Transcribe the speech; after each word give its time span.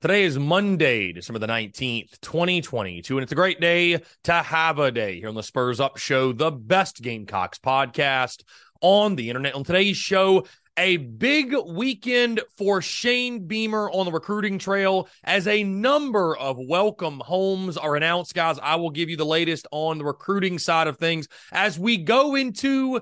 Today 0.00 0.22
is 0.22 0.38
Monday, 0.38 1.12
December 1.12 1.40
the 1.40 1.48
19th, 1.48 2.20
2022, 2.20 3.16
and 3.16 3.22
it's 3.24 3.32
a 3.32 3.34
great 3.34 3.60
day 3.60 4.00
to 4.22 4.32
have 4.32 4.78
a 4.78 4.92
day 4.92 5.18
here 5.18 5.28
on 5.28 5.34
the 5.34 5.42
Spurs 5.42 5.80
Up 5.80 5.96
Show, 5.96 6.32
the 6.32 6.52
best 6.52 7.02
Gamecocks 7.02 7.58
podcast 7.58 8.44
on 8.80 9.16
the 9.16 9.28
internet. 9.28 9.56
On 9.56 9.64
today's 9.64 9.96
show, 9.96 10.46
a 10.76 10.98
big 10.98 11.52
weekend 11.66 12.40
for 12.56 12.80
Shane 12.80 13.48
Beamer 13.48 13.90
on 13.90 14.06
the 14.06 14.12
recruiting 14.12 14.60
trail 14.60 15.08
as 15.24 15.48
a 15.48 15.64
number 15.64 16.36
of 16.36 16.58
welcome 16.60 17.18
homes 17.18 17.76
are 17.76 17.96
announced. 17.96 18.36
Guys, 18.36 18.60
I 18.62 18.76
will 18.76 18.90
give 18.90 19.10
you 19.10 19.16
the 19.16 19.26
latest 19.26 19.66
on 19.72 19.98
the 19.98 20.04
recruiting 20.04 20.60
side 20.60 20.86
of 20.86 20.98
things 20.98 21.26
as 21.50 21.76
we 21.76 21.96
go 21.96 22.36
into 22.36 23.00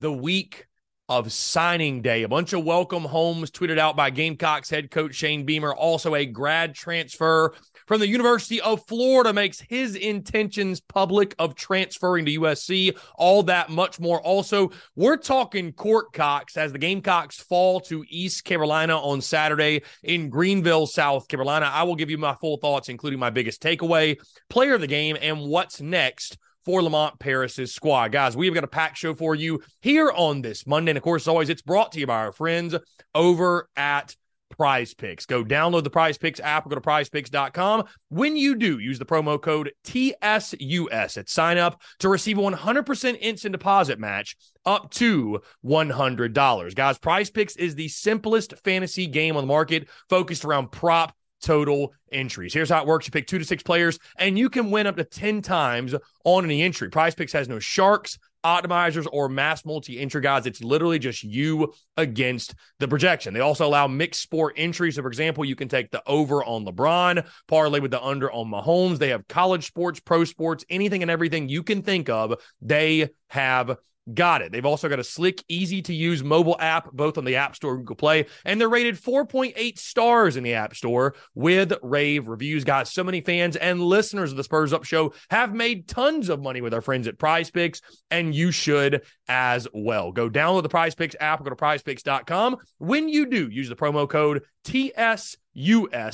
the 0.00 0.12
week 0.12 0.66
of 1.08 1.32
signing 1.32 2.00
day. 2.00 2.22
A 2.22 2.28
bunch 2.28 2.52
of 2.52 2.64
welcome 2.64 3.04
homes 3.04 3.50
tweeted 3.50 3.78
out 3.78 3.96
by 3.96 4.10
Gamecocks 4.10 4.70
head 4.70 4.90
coach 4.90 5.14
Shane 5.14 5.44
Beamer. 5.44 5.74
Also, 5.74 6.14
a 6.14 6.24
grad 6.24 6.74
transfer 6.74 7.54
from 7.86 8.00
the 8.00 8.08
University 8.08 8.60
of 8.60 8.86
Florida 8.86 9.32
makes 9.32 9.60
his 9.60 9.96
intentions 9.96 10.80
public 10.80 11.34
of 11.38 11.54
transferring 11.54 12.24
to 12.24 12.40
USC. 12.40 12.96
All 13.16 13.42
that 13.44 13.68
much 13.68 14.00
more. 14.00 14.22
Also, 14.22 14.70
we're 14.96 15.16
talking 15.16 15.72
Court 15.72 16.12
Cocks 16.12 16.56
as 16.56 16.72
the 16.72 16.78
Gamecocks 16.78 17.40
fall 17.40 17.80
to 17.80 18.04
East 18.08 18.44
Carolina 18.44 18.96
on 18.96 19.20
Saturday 19.20 19.82
in 20.02 20.30
Greenville, 20.30 20.86
South 20.86 21.28
Carolina. 21.28 21.70
I 21.72 21.82
will 21.82 21.96
give 21.96 22.10
you 22.10 22.18
my 22.18 22.34
full 22.34 22.56
thoughts, 22.56 22.88
including 22.88 23.18
my 23.18 23.30
biggest 23.30 23.62
takeaway, 23.62 24.18
player 24.48 24.74
of 24.74 24.80
the 24.80 24.86
game, 24.86 25.16
and 25.20 25.40
what's 25.40 25.80
next 25.80 26.38
for 26.64 26.82
Lamont 26.82 27.18
Paris's 27.18 27.74
squad. 27.74 28.12
Guys, 28.12 28.36
we've 28.36 28.54
got 28.54 28.64
a 28.64 28.68
packed 28.68 28.98
show 28.98 29.14
for 29.14 29.34
you 29.34 29.60
here 29.80 30.10
on 30.10 30.42
this 30.42 30.66
Monday. 30.66 30.90
And 30.90 30.98
of 30.98 31.02
course, 31.02 31.24
as 31.24 31.28
always, 31.28 31.48
it's 31.48 31.62
brought 31.62 31.92
to 31.92 32.00
you 32.00 32.06
by 32.06 32.18
our 32.18 32.32
friends 32.32 32.74
over 33.14 33.68
at 33.76 34.16
Prize 34.52 34.94
Picks. 34.94 35.26
Go 35.26 35.44
download 35.44 35.84
the 35.84 35.90
Prize 35.90 36.18
Picks 36.18 36.38
app 36.40 36.66
or 36.66 36.68
go 36.68 36.74
to 36.76 36.80
prizepicks.com. 36.80 37.84
When 38.10 38.36
you 38.36 38.54
do, 38.54 38.78
use 38.78 38.98
the 38.98 39.04
promo 39.04 39.40
code 39.40 39.72
TSUS 39.84 41.16
at 41.16 41.28
sign 41.28 41.58
up 41.58 41.80
to 42.00 42.08
receive 42.08 42.38
a 42.38 42.42
100% 42.42 43.18
instant 43.20 43.52
deposit 43.52 43.98
match 43.98 44.36
up 44.64 44.90
to 44.92 45.40
$100. 45.64 46.74
Guys, 46.74 46.98
Prize 46.98 47.30
Picks 47.30 47.56
is 47.56 47.74
the 47.74 47.88
simplest 47.88 48.54
fantasy 48.62 49.06
game 49.06 49.36
on 49.36 49.44
the 49.44 49.48
market 49.48 49.88
focused 50.08 50.44
around 50.44 50.70
prop 50.70 51.14
total 51.42 51.92
entries. 52.10 52.54
Here's 52.54 52.70
how 52.70 52.80
it 52.80 52.86
works 52.86 53.06
you 53.06 53.10
pick 53.10 53.26
two 53.26 53.38
to 53.38 53.44
six 53.44 53.62
players, 53.62 53.98
and 54.16 54.38
you 54.38 54.48
can 54.48 54.70
win 54.70 54.86
up 54.86 54.96
to 54.96 55.04
10 55.04 55.42
times 55.42 55.94
on 56.24 56.44
any 56.44 56.62
entry. 56.62 56.88
Prize 56.88 57.14
Picks 57.14 57.32
has 57.32 57.48
no 57.48 57.58
sharks, 57.58 58.18
optimizers, 58.44 59.06
or 59.12 59.28
mass 59.28 59.64
multi 59.64 59.98
entry 59.98 60.20
guys. 60.20 60.46
It's 60.46 60.62
literally 60.62 60.98
just 60.98 61.22
you 61.22 61.72
against 61.96 62.54
the 62.78 62.88
projection. 62.88 63.34
They 63.34 63.40
also 63.40 63.66
allow 63.66 63.86
mixed 63.86 64.22
sport 64.22 64.54
entries. 64.56 64.96
So, 64.96 65.02
for 65.02 65.08
example, 65.08 65.44
you 65.44 65.56
can 65.56 65.68
take 65.68 65.90
the 65.90 66.02
over 66.06 66.44
on 66.44 66.64
LeBron, 66.64 67.26
parlay 67.48 67.80
with 67.80 67.90
the 67.90 68.02
under 68.02 68.30
on 68.30 68.50
Mahomes. 68.50 68.98
They 68.98 69.10
have 69.10 69.28
college 69.28 69.66
sports, 69.66 70.00
pro 70.00 70.24
sports, 70.24 70.64
anything 70.70 71.02
and 71.02 71.10
everything 71.10 71.48
you 71.48 71.62
can 71.62 71.82
think 71.82 72.08
of. 72.08 72.40
They 72.60 73.10
have 73.28 73.76
Got 74.12 74.42
it. 74.42 74.50
They've 74.50 74.66
also 74.66 74.88
got 74.88 74.98
a 74.98 75.04
slick, 75.04 75.44
easy 75.48 75.80
to 75.82 75.94
use 75.94 76.24
mobile 76.24 76.56
app, 76.58 76.90
both 76.92 77.18
on 77.18 77.24
the 77.24 77.36
App 77.36 77.54
Store 77.54 77.74
and 77.74 77.82
Google 77.82 77.94
Play, 77.94 78.26
and 78.44 78.60
they're 78.60 78.68
rated 78.68 78.96
4.8 78.96 79.78
stars 79.78 80.36
in 80.36 80.42
the 80.42 80.54
App 80.54 80.74
Store 80.74 81.14
with 81.36 81.72
rave 81.82 82.26
reviews. 82.26 82.64
Got 82.64 82.88
so 82.88 83.04
many 83.04 83.20
fans 83.20 83.54
and 83.54 83.80
listeners 83.80 84.32
of 84.32 84.36
the 84.36 84.42
Spurs 84.42 84.72
Up 84.72 84.82
Show 84.82 85.14
have 85.30 85.54
made 85.54 85.86
tons 85.86 86.28
of 86.28 86.42
money 86.42 86.60
with 86.60 86.74
our 86.74 86.80
friends 86.80 87.06
at 87.06 87.18
Prize 87.18 87.50
Picks, 87.50 87.80
and 88.10 88.34
you 88.34 88.50
should 88.50 89.02
as 89.28 89.68
well. 89.72 90.10
Go 90.10 90.28
download 90.28 90.64
the 90.64 90.68
Prize 90.68 90.96
Picks 90.96 91.14
app 91.20 91.42
go 91.42 91.50
to 91.50 91.56
prizepicks.com. 91.56 92.56
When 92.78 93.08
you 93.08 93.26
do, 93.26 93.48
use 93.48 93.68
the 93.68 93.76
promo 93.76 94.08
code 94.08 94.42
TSUS 94.64 95.36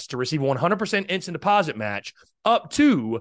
to 0.08 0.16
receive 0.16 0.40
100% 0.40 1.10
instant 1.10 1.34
deposit 1.34 1.76
match 1.76 2.14
up 2.44 2.70
to 2.72 3.20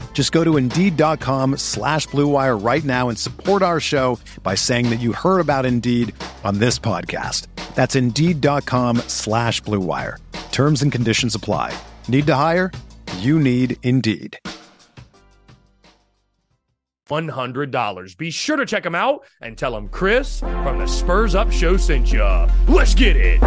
Just 0.13 0.31
go 0.31 0.43
to 0.43 0.57
Indeed.com 0.57 1.57
slash 1.57 2.07
BlueWire 2.09 2.63
right 2.63 2.83
now 2.83 3.09
and 3.09 3.17
support 3.17 3.63
our 3.63 3.79
show 3.79 4.19
by 4.43 4.53
saying 4.53 4.91
that 4.91 4.99
you 4.99 5.13
heard 5.13 5.39
about 5.39 5.65
Indeed 5.65 6.13
on 6.43 6.59
this 6.59 6.77
podcast. 6.77 7.47
That's 7.73 7.95
Indeed.com 7.95 8.97
slash 9.07 9.63
BlueWire. 9.63 10.17
Terms 10.51 10.83
and 10.83 10.91
conditions 10.91 11.33
apply. 11.33 11.73
Need 12.07 12.27
to 12.27 12.35
hire? 12.35 12.71
You 13.17 13.39
need 13.39 13.77
Indeed. 13.81 14.37
$100. 17.09 18.17
Be 18.17 18.31
sure 18.31 18.55
to 18.55 18.65
check 18.65 18.83
them 18.83 18.95
out 18.95 19.21
and 19.41 19.57
tell 19.57 19.71
them 19.71 19.89
Chris 19.89 20.39
from 20.39 20.77
the 20.77 20.87
Spurs 20.87 21.35
Up 21.35 21.51
Show 21.51 21.75
sent 21.77 22.11
you. 22.13 22.23
Let's 22.67 22.95
get 22.95 23.17
it. 23.17 23.39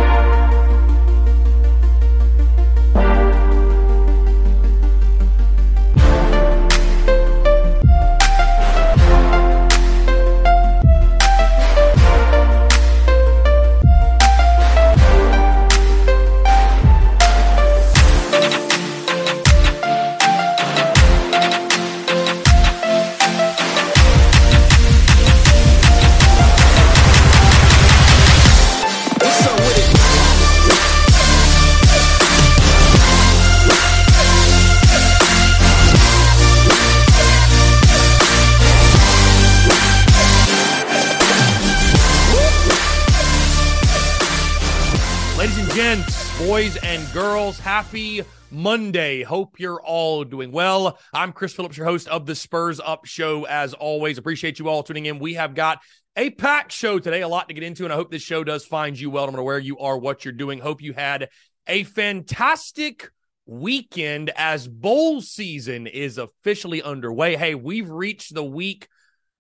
Boys 46.38 46.77
and 46.78 47.12
girls. 47.12 47.59
Happy 47.59 48.22
Monday. 48.50 49.22
Hope 49.22 49.60
you're 49.60 49.81
all 49.81 50.25
doing 50.25 50.50
well. 50.50 50.99
I'm 51.12 51.32
Chris 51.32 51.55
Phillips, 51.55 51.77
your 51.77 51.87
host 51.87 52.09
of 52.09 52.27
the 52.27 52.34
Spurs 52.34 52.81
Up 52.81 53.05
Show. 53.05 53.44
As 53.47 53.75
always, 53.75 54.19
appreciate 54.19 54.59
you 54.59 54.69
all 54.69 54.82
tuning 54.82 55.06
in. 55.06 55.19
We 55.19 55.34
have 55.34 55.55
got 55.55 55.81
a 56.16 56.31
packed 56.31 56.73
show 56.73 56.99
today, 56.99 57.23
a 57.23 57.29
lot 57.29 57.49
to 57.49 57.55
get 57.55 57.62
into, 57.62 57.85
and 57.85 57.93
I 57.93 57.96
hope 57.96 58.11
this 58.11 58.23
show 58.23 58.43
does 58.43 58.64
find 58.64 58.99
you 58.99 59.11
well, 59.11 59.26
no 59.26 59.32
matter 59.32 59.43
where 59.43 59.58
you 59.58 59.79
are, 59.79 59.96
what 59.96 60.25
you're 60.25 60.32
doing. 60.32 60.58
Hope 60.58 60.82
you 60.82 60.93
had 60.94 61.29
a 61.67 61.85
fantastic 61.85 63.11
weekend 63.47 64.31
as 64.37 64.67
bowl 64.67 65.20
season 65.20 65.87
is 65.87 66.19
officially 66.19 66.82
underway. 66.82 67.37
Hey, 67.37 67.55
we've 67.55 67.90
reached 67.90 68.35
the 68.35 68.44
week 68.44 68.88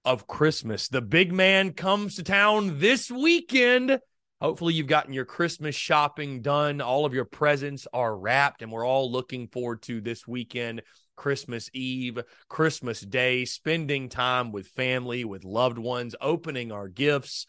of 0.04 0.26
Christmas. 0.26 0.88
The 0.88 1.02
big 1.02 1.32
man 1.32 1.72
comes 1.72 2.16
to 2.16 2.22
town 2.22 2.78
this 2.78 3.10
weekend. 3.10 3.98
Hopefully, 4.44 4.74
you've 4.74 4.86
gotten 4.86 5.14
your 5.14 5.24
Christmas 5.24 5.74
shopping 5.74 6.42
done. 6.42 6.82
All 6.82 7.06
of 7.06 7.14
your 7.14 7.24
presents 7.24 7.86
are 7.94 8.14
wrapped, 8.14 8.60
and 8.60 8.70
we're 8.70 8.86
all 8.86 9.10
looking 9.10 9.48
forward 9.48 9.80
to 9.84 10.02
this 10.02 10.28
weekend, 10.28 10.82
Christmas 11.16 11.70
Eve, 11.72 12.18
Christmas 12.50 13.00
Day, 13.00 13.46
spending 13.46 14.10
time 14.10 14.52
with 14.52 14.66
family, 14.66 15.24
with 15.24 15.44
loved 15.44 15.78
ones, 15.78 16.14
opening 16.20 16.72
our 16.72 16.88
gifts. 16.88 17.46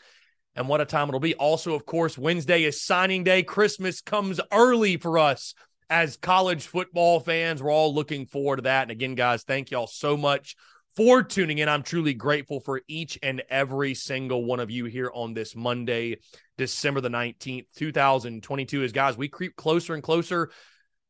And 0.56 0.70
what 0.70 0.80
a 0.80 0.86
time 0.86 1.10
it'll 1.10 1.20
be. 1.20 1.36
Also, 1.36 1.76
of 1.76 1.86
course, 1.86 2.18
Wednesday 2.18 2.64
is 2.64 2.82
signing 2.82 3.26
day. 3.26 3.44
Christmas 3.44 4.00
comes 4.00 4.40
early 4.54 4.96
for 4.96 5.18
us 5.18 5.54
as 5.90 6.16
college 6.16 6.66
football 6.66 7.20
fans. 7.20 7.62
We're 7.62 7.74
all 7.74 7.94
looking 7.94 8.26
forward 8.26 8.56
to 8.56 8.62
that. 8.62 8.84
And 8.84 8.92
again, 8.92 9.16
guys, 9.16 9.44
thank 9.44 9.70
y'all 9.70 9.88
so 9.88 10.16
much 10.16 10.56
for 10.96 11.24
tuning 11.24 11.58
in. 11.58 11.68
I'm 11.68 11.84
truly 11.84 12.14
grateful 12.14 12.60
for 12.60 12.82
each 12.88 13.20
and 13.22 13.44
every 13.50 13.94
single 13.94 14.46
one 14.46 14.60
of 14.60 14.72
you 14.72 14.86
here 14.86 15.12
on 15.14 15.34
this 15.34 15.56
Monday, 15.56 16.18
December 16.58 17.02
the 17.02 17.10
19th, 17.10 17.66
2022. 17.76 18.84
As 18.84 18.92
guys, 18.92 19.18
we 19.18 19.28
creep 19.28 19.56
closer 19.56 19.94
and 19.94 20.02
closer 20.02 20.52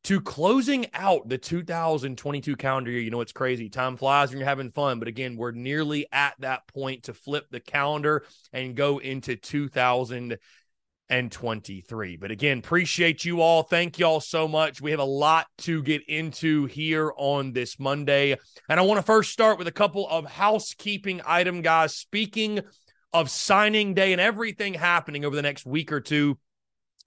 to 0.05 0.21
closing 0.21 0.85
out 0.93 1.27
the 1.27 1.37
2022 1.37 2.55
calendar 2.55 2.91
year. 2.91 3.01
You 3.01 3.11
know, 3.11 3.21
it's 3.21 3.31
crazy. 3.31 3.69
Time 3.69 3.97
flies 3.97 4.29
when 4.29 4.39
you're 4.39 4.47
having 4.47 4.71
fun. 4.71 4.99
But 4.99 5.07
again, 5.07 5.35
we're 5.35 5.51
nearly 5.51 6.07
at 6.11 6.35
that 6.39 6.67
point 6.67 7.03
to 7.03 7.13
flip 7.13 7.45
the 7.49 7.59
calendar 7.59 8.23
and 8.53 8.75
go 8.75 8.99
into 8.99 9.35
2000 9.35 10.37
and 11.09 11.31
23. 11.31 12.17
But 12.17 12.31
again, 12.31 12.59
appreciate 12.59 13.25
you 13.25 13.41
all. 13.41 13.63
Thank 13.63 13.99
y'all 13.99 14.19
so 14.19 14.47
much. 14.47 14.81
We 14.81 14.91
have 14.91 14.99
a 14.99 15.03
lot 15.03 15.47
to 15.59 15.83
get 15.83 16.03
into 16.07 16.65
here 16.65 17.13
on 17.17 17.53
this 17.53 17.79
Monday. 17.79 18.37
And 18.69 18.79
I 18.79 18.83
want 18.83 18.97
to 18.97 19.03
first 19.03 19.31
start 19.31 19.57
with 19.57 19.67
a 19.67 19.71
couple 19.71 20.07
of 20.09 20.25
housekeeping 20.25 21.21
item 21.25 21.61
guys. 21.61 21.95
Speaking 21.95 22.61
of 23.13 23.29
signing 23.29 23.93
day 23.93 24.11
and 24.11 24.21
everything 24.21 24.73
happening 24.73 25.25
over 25.25 25.35
the 25.35 25.41
next 25.41 25.65
week 25.65 25.91
or 25.91 26.01
two, 26.01 26.37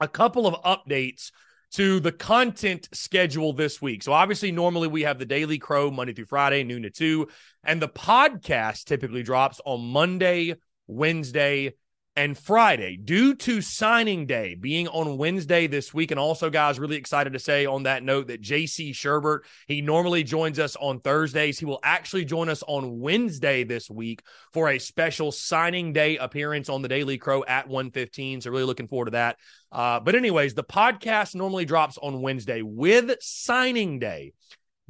a 0.00 0.08
couple 0.08 0.46
of 0.46 0.62
updates 0.62 1.30
to 1.72 2.00
the 2.00 2.12
content 2.12 2.88
schedule 2.92 3.52
this 3.52 3.82
week. 3.82 4.02
So 4.02 4.12
obviously 4.12 4.52
normally 4.52 4.88
we 4.88 5.02
have 5.02 5.18
the 5.18 5.26
Daily 5.26 5.58
Crow 5.58 5.90
Monday 5.90 6.14
through 6.14 6.26
Friday 6.26 6.64
noon 6.64 6.82
to 6.82 6.90
2 6.90 7.28
and 7.64 7.82
the 7.82 7.88
podcast 7.88 8.84
typically 8.84 9.22
drops 9.22 9.60
on 9.66 9.84
Monday, 9.84 10.54
Wednesday, 10.86 11.74
and 12.18 12.36
Friday 12.36 12.96
due 12.96 13.32
to 13.32 13.60
signing 13.60 14.26
day 14.26 14.56
being 14.56 14.88
on 14.88 15.16
Wednesday 15.18 15.68
this 15.68 15.94
week. 15.94 16.10
And 16.10 16.18
also, 16.18 16.50
guys, 16.50 16.80
really 16.80 16.96
excited 16.96 17.34
to 17.34 17.38
say 17.38 17.64
on 17.64 17.84
that 17.84 18.02
note 18.02 18.26
that 18.26 18.42
JC 18.42 18.90
Shurburtt, 18.90 19.42
he 19.68 19.82
normally 19.82 20.24
joins 20.24 20.58
us 20.58 20.74
on 20.74 20.98
Thursdays. 20.98 21.60
He 21.60 21.64
will 21.64 21.78
actually 21.84 22.24
join 22.24 22.48
us 22.48 22.64
on 22.66 22.98
Wednesday 22.98 23.62
this 23.62 23.88
week 23.88 24.22
for 24.52 24.68
a 24.68 24.80
special 24.80 25.30
signing 25.30 25.92
day 25.92 26.16
appearance 26.16 26.68
on 26.68 26.82
the 26.82 26.88
Daily 26.88 27.18
Crow 27.18 27.44
at 27.46 27.68
115. 27.68 28.40
So, 28.40 28.50
really 28.50 28.64
looking 28.64 28.88
forward 28.88 29.04
to 29.04 29.10
that. 29.12 29.36
Uh, 29.70 30.00
but, 30.00 30.16
anyways, 30.16 30.54
the 30.54 30.64
podcast 30.64 31.36
normally 31.36 31.66
drops 31.66 31.98
on 31.98 32.20
Wednesday 32.20 32.62
with 32.62 33.14
signing 33.20 34.00
day 34.00 34.32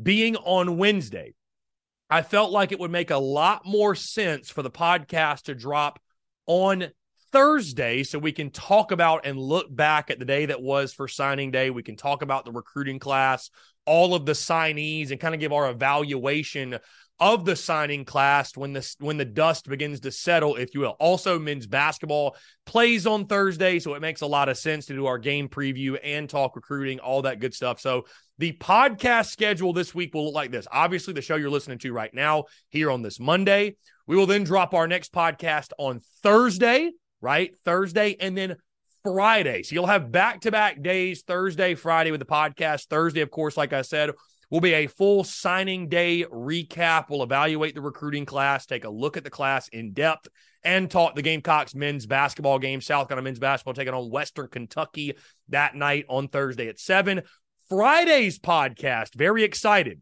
being 0.02 0.36
on 0.36 0.78
Wednesday. 0.78 1.34
I 2.08 2.22
felt 2.22 2.52
like 2.52 2.72
it 2.72 2.80
would 2.80 2.90
make 2.90 3.10
a 3.10 3.19
lot 3.19 3.66
more 3.66 3.94
sense 3.94 4.48
for 4.48 4.62
the 4.62 4.70
podcast 4.70 5.42
to 5.42 5.54
drop 5.54 6.00
on 6.46 6.88
Thursday 7.32 8.02
so 8.02 8.19
we 8.19 8.32
can 8.32 8.50
talk 8.50 8.92
about 8.92 9.26
and 9.26 9.38
look 9.38 9.75
back 9.75 10.10
at 10.10 10.19
the 10.19 10.25
day 10.25 10.46
that 10.46 10.62
was 10.62 10.92
for 10.92 11.08
signing 11.08 11.50
day. 11.50 11.70
We 11.70 11.82
can 11.82 11.96
talk 11.96 12.22
about 12.22 12.44
the 12.44 12.52
recruiting 12.52 12.98
class, 12.98 13.50
all 13.86 14.14
of 14.14 14.26
the 14.26 14.32
signees, 14.32 15.10
and 15.10 15.20
kind 15.20 15.34
of 15.34 15.40
give 15.40 15.52
our 15.52 15.70
evaluation 15.70 16.78
of 17.20 17.44
the 17.44 17.56
signing 17.56 18.04
class 18.04 18.56
when 18.56 18.72
the 18.72 18.94
when 19.00 19.16
the 19.16 19.25
dust 19.25 19.69
begins 19.69 20.00
to 20.00 20.12
settle, 20.12 20.56
if 20.56 20.72
you 20.75 20.80
will. 20.80 20.96
Also, 21.00 21.38
men's 21.38 21.66
basketball 21.66 22.36
plays 22.64 23.06
on 23.06 23.26
Thursday, 23.26 23.78
so 23.78 23.94
it 23.94 24.00
makes 24.00 24.20
a 24.20 24.26
lot 24.26 24.48
of 24.48 24.56
sense 24.56 24.86
to 24.86 24.94
do 24.94 25.06
our 25.06 25.19
game 25.19 25.48
preview 25.48 25.98
and 26.02 26.30
talk 26.30 26.54
recruiting, 26.54 27.00
all 27.00 27.22
that 27.22 27.40
good 27.40 27.54
stuff. 27.54 27.80
So 27.80 28.06
the 28.38 28.52
podcast 28.52 29.30
schedule 29.30 29.72
this 29.72 29.94
week 29.94 30.14
will 30.14 30.26
look 30.26 30.34
like 30.34 30.52
this. 30.52 30.69
Obviously, 30.70 31.12
the 31.12 31.22
show 31.22 31.36
you're 31.36 31.50
listening 31.50 31.78
to 31.78 31.92
right 31.92 32.14
now 32.14 32.44
here 32.69 32.90
on 32.90 33.02
this 33.02 33.19
Monday. 33.19 33.76
We 34.06 34.16
will 34.16 34.26
then 34.26 34.44
drop 34.44 34.72
our 34.72 34.86
next 34.86 35.12
podcast 35.12 35.72
on 35.76 36.00
Thursday 36.22 36.92
right? 37.20 37.54
Thursday 37.64 38.16
and 38.20 38.36
then 38.36 38.56
Friday. 39.02 39.62
So 39.62 39.74
you'll 39.74 39.86
have 39.86 40.12
back 40.12 40.40
to 40.42 40.50
back 40.50 40.82
days, 40.82 41.22
Thursday, 41.22 41.74
Friday 41.74 42.10
with 42.10 42.20
the 42.20 42.26
podcast. 42.26 42.86
Thursday, 42.86 43.20
of 43.20 43.30
course, 43.30 43.56
like 43.56 43.72
I 43.72 43.82
said, 43.82 44.10
will 44.50 44.60
be 44.60 44.74
a 44.74 44.86
full 44.86 45.24
signing 45.24 45.88
day 45.88 46.24
recap. 46.24 47.06
We'll 47.08 47.22
evaluate 47.22 47.74
the 47.74 47.80
recruiting 47.80 48.26
class, 48.26 48.66
take 48.66 48.84
a 48.84 48.90
look 48.90 49.16
at 49.16 49.24
the 49.24 49.30
class 49.30 49.68
in 49.68 49.92
depth, 49.92 50.28
and 50.64 50.90
talk 50.90 51.14
the 51.14 51.22
Gamecocks 51.22 51.74
men's 51.74 52.06
basketball 52.06 52.58
game. 52.58 52.80
South 52.80 53.08
Carolina 53.08 53.24
men's 53.24 53.38
basketball 53.38 53.74
taking 53.74 53.94
on 53.94 54.10
Western 54.10 54.48
Kentucky 54.48 55.14
that 55.48 55.74
night 55.74 56.04
on 56.08 56.28
Thursday 56.28 56.68
at 56.68 56.78
7. 56.78 57.22
Friday's 57.68 58.38
podcast, 58.38 59.14
very 59.14 59.44
excited. 59.44 60.00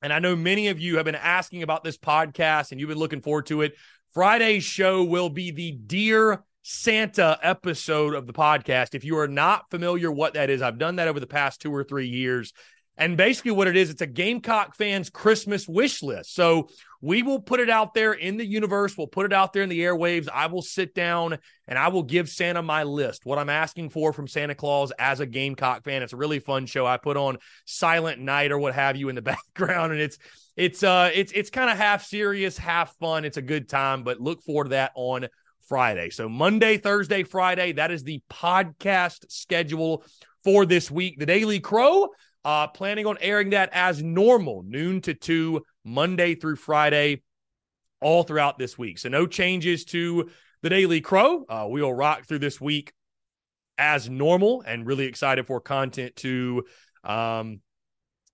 And 0.00 0.12
I 0.12 0.18
know 0.18 0.36
many 0.36 0.68
of 0.68 0.78
you 0.78 0.96
have 0.96 1.06
been 1.06 1.14
asking 1.14 1.62
about 1.62 1.82
this 1.82 1.96
podcast 1.96 2.70
and 2.70 2.80
you've 2.80 2.90
been 2.90 2.98
looking 2.98 3.22
forward 3.22 3.46
to 3.46 3.62
it. 3.62 3.74
Friday's 4.14 4.62
show 4.62 5.02
will 5.02 5.28
be 5.28 5.50
the 5.50 5.72
Dear 5.72 6.44
Santa 6.62 7.36
episode 7.42 8.14
of 8.14 8.28
the 8.28 8.32
podcast. 8.32 8.94
If 8.94 9.02
you 9.02 9.18
are 9.18 9.26
not 9.26 9.68
familiar 9.72 10.08
what 10.08 10.34
that 10.34 10.50
is, 10.50 10.62
I've 10.62 10.78
done 10.78 10.96
that 10.96 11.08
over 11.08 11.18
the 11.18 11.26
past 11.26 11.60
two 11.60 11.74
or 11.74 11.82
three 11.82 12.06
years. 12.06 12.52
And 12.96 13.16
basically, 13.16 13.50
what 13.50 13.66
it 13.66 13.76
is, 13.76 13.90
it's 13.90 14.02
a 14.02 14.06
Gamecock 14.06 14.76
fans 14.76 15.10
Christmas 15.10 15.66
wish 15.66 16.02
list. 16.02 16.34
So 16.34 16.68
we 17.00 17.22
will 17.22 17.40
put 17.40 17.60
it 17.60 17.68
out 17.68 17.92
there 17.92 18.12
in 18.12 18.36
the 18.36 18.46
universe. 18.46 18.96
We'll 18.96 19.08
put 19.08 19.26
it 19.26 19.32
out 19.32 19.52
there 19.52 19.62
in 19.62 19.68
the 19.68 19.80
airwaves. 19.80 20.28
I 20.32 20.46
will 20.46 20.62
sit 20.62 20.94
down 20.94 21.38
and 21.66 21.78
I 21.78 21.88
will 21.88 22.02
give 22.02 22.28
Santa 22.28 22.62
my 22.62 22.84
list, 22.84 23.26
what 23.26 23.38
I'm 23.38 23.50
asking 23.50 23.90
for 23.90 24.12
from 24.12 24.26
Santa 24.26 24.54
Claus 24.54 24.92
as 24.98 25.20
a 25.20 25.26
Gamecock 25.26 25.84
fan. 25.84 26.02
It's 26.02 26.12
a 26.12 26.16
really 26.16 26.38
fun 26.38 26.66
show. 26.66 26.86
I 26.86 26.96
put 26.96 27.16
on 27.16 27.38
Silent 27.66 28.20
Night 28.20 28.52
or 28.52 28.58
what 28.58 28.74
have 28.74 28.96
you 28.96 29.08
in 29.08 29.16
the 29.16 29.22
background, 29.56 29.92
and 29.92 30.00
it's 30.00 30.18
it's 30.56 30.82
uh 30.82 31.10
it's 31.12 31.32
it's 31.32 31.50
kind 31.50 31.68
of 31.68 31.76
half 31.76 32.04
serious, 32.04 32.56
half 32.56 32.94
fun. 32.96 33.24
It's 33.24 33.36
a 33.36 33.42
good 33.42 33.68
time, 33.68 34.02
but 34.02 34.20
look 34.20 34.42
forward 34.42 34.64
to 34.64 34.70
that 34.70 34.92
on 34.94 35.28
Friday. 35.68 36.10
So 36.10 36.28
Monday, 36.28 36.78
Thursday, 36.78 37.22
Friday, 37.22 37.72
that 37.72 37.90
is 37.90 38.02
the 38.02 38.22
podcast 38.30 39.30
schedule 39.30 40.04
for 40.42 40.66
this 40.66 40.90
week. 40.90 41.18
The 41.18 41.26
Daily 41.26 41.60
Crow, 41.60 42.08
uh, 42.44 42.68
planning 42.68 43.06
on 43.06 43.16
airing 43.20 43.50
that 43.50 43.70
as 43.72 44.02
normal, 44.02 44.62
noon 44.66 45.00
to 45.02 45.14
two, 45.14 45.62
Monday 45.84 46.34
through 46.34 46.56
Friday, 46.56 47.22
all 48.00 48.22
throughout 48.22 48.58
this 48.58 48.76
week. 48.76 48.98
So 48.98 49.08
no 49.08 49.26
changes 49.26 49.84
to 49.86 50.30
the 50.62 50.70
Daily 50.70 51.00
Crow. 51.00 51.44
Uh, 51.48 51.66
we 51.70 51.82
will 51.82 51.94
rock 51.94 52.26
through 52.26 52.40
this 52.40 52.60
week 52.60 52.92
as 53.78 54.08
normal 54.08 54.62
and 54.66 54.86
really 54.86 55.06
excited 55.06 55.46
for 55.46 55.60
content 55.60 56.14
to 56.16 56.64
um, 57.02 57.60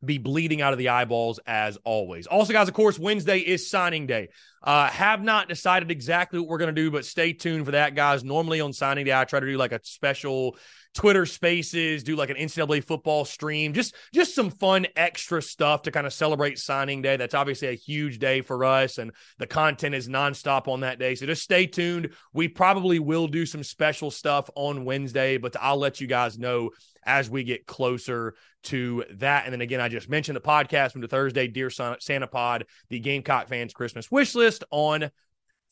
be 0.05 0.19
bleeding 0.19 0.63
out 0.63 0.73
of 0.73 0.79
the 0.79 0.89
eyeballs 0.89 1.41
as 1.47 1.77
always. 1.85 2.27
Also, 2.27 2.53
guys, 2.53 2.69
of 2.69 2.75
course, 2.75 2.99
Wednesday 2.99 3.39
is 3.39 3.69
signing 3.69 4.07
day. 4.07 4.29
Uh, 4.63 4.89
have 4.89 5.23
not 5.23 5.49
decided 5.49 5.91
exactly 5.91 6.39
what 6.39 6.49
we're 6.49 6.59
going 6.59 6.75
to 6.75 6.83
do, 6.83 6.91
but 6.91 7.05
stay 7.05 7.33
tuned 7.33 7.65
for 7.65 7.73
that, 7.73 7.95
guys. 7.95 8.23
Normally 8.23 8.61
on 8.61 8.73
signing 8.73 9.07
day, 9.07 9.15
I 9.15 9.25
try 9.25 9.41
to 9.41 9.47
do 9.47 9.57
like 9.57 9.73
a 9.73 9.81
special 9.83 10.57
Twitter 10.93 11.25
Spaces, 11.25 12.03
do 12.03 12.17
like 12.17 12.31
an 12.31 12.37
NCAA 12.37 12.85
football 12.85 13.25
stream, 13.25 13.73
just 13.73 13.95
just 14.13 14.35
some 14.35 14.51
fun 14.51 14.87
extra 14.97 15.41
stuff 15.41 15.83
to 15.83 15.91
kind 15.91 16.07
of 16.07 16.13
celebrate 16.13 16.59
signing 16.59 17.01
day. 17.01 17.17
That's 17.17 17.35
obviously 17.35 17.69
a 17.69 17.75
huge 17.75 18.19
day 18.19 18.41
for 18.41 18.65
us, 18.65 18.99
and 18.99 19.13
the 19.39 19.47
content 19.47 19.95
is 19.95 20.09
nonstop 20.09 20.69
on 20.69 20.81
that 20.81 20.99
day. 20.99 21.15
So 21.15 21.27
just 21.27 21.43
stay 21.43 21.67
tuned. 21.67 22.11
We 22.33 22.49
probably 22.49 22.99
will 22.99 23.29
do 23.29 23.47
some 23.47 23.63
special 23.63 24.11
stuff 24.11 24.51
on 24.57 24.85
Wednesday, 24.85 25.39
but 25.39 25.57
I'll 25.61 25.79
let 25.79 26.01
you 26.01 26.07
guys 26.07 26.39
know 26.39 26.71
as 27.05 27.31
we 27.31 27.45
get 27.45 27.67
closer 27.67 28.35
to 28.65 29.05
that. 29.13 29.45
And 29.45 29.53
then 29.53 29.61
again, 29.61 29.81
I 29.81 29.89
just 29.89 30.09
mentioned 30.09 30.37
the 30.37 30.41
podcast 30.41 30.93
from 30.93 31.01
the 31.01 31.09
Thursday, 31.09 31.47
Dear 31.47 31.71
Santa 31.71 32.27
Pod, 32.27 32.67
the 32.89 33.01
Gamecock 33.01 33.49
fans 33.49 33.73
Christmas 33.73 34.11
wish 34.11 34.35
list 34.35 34.65
on 34.71 35.11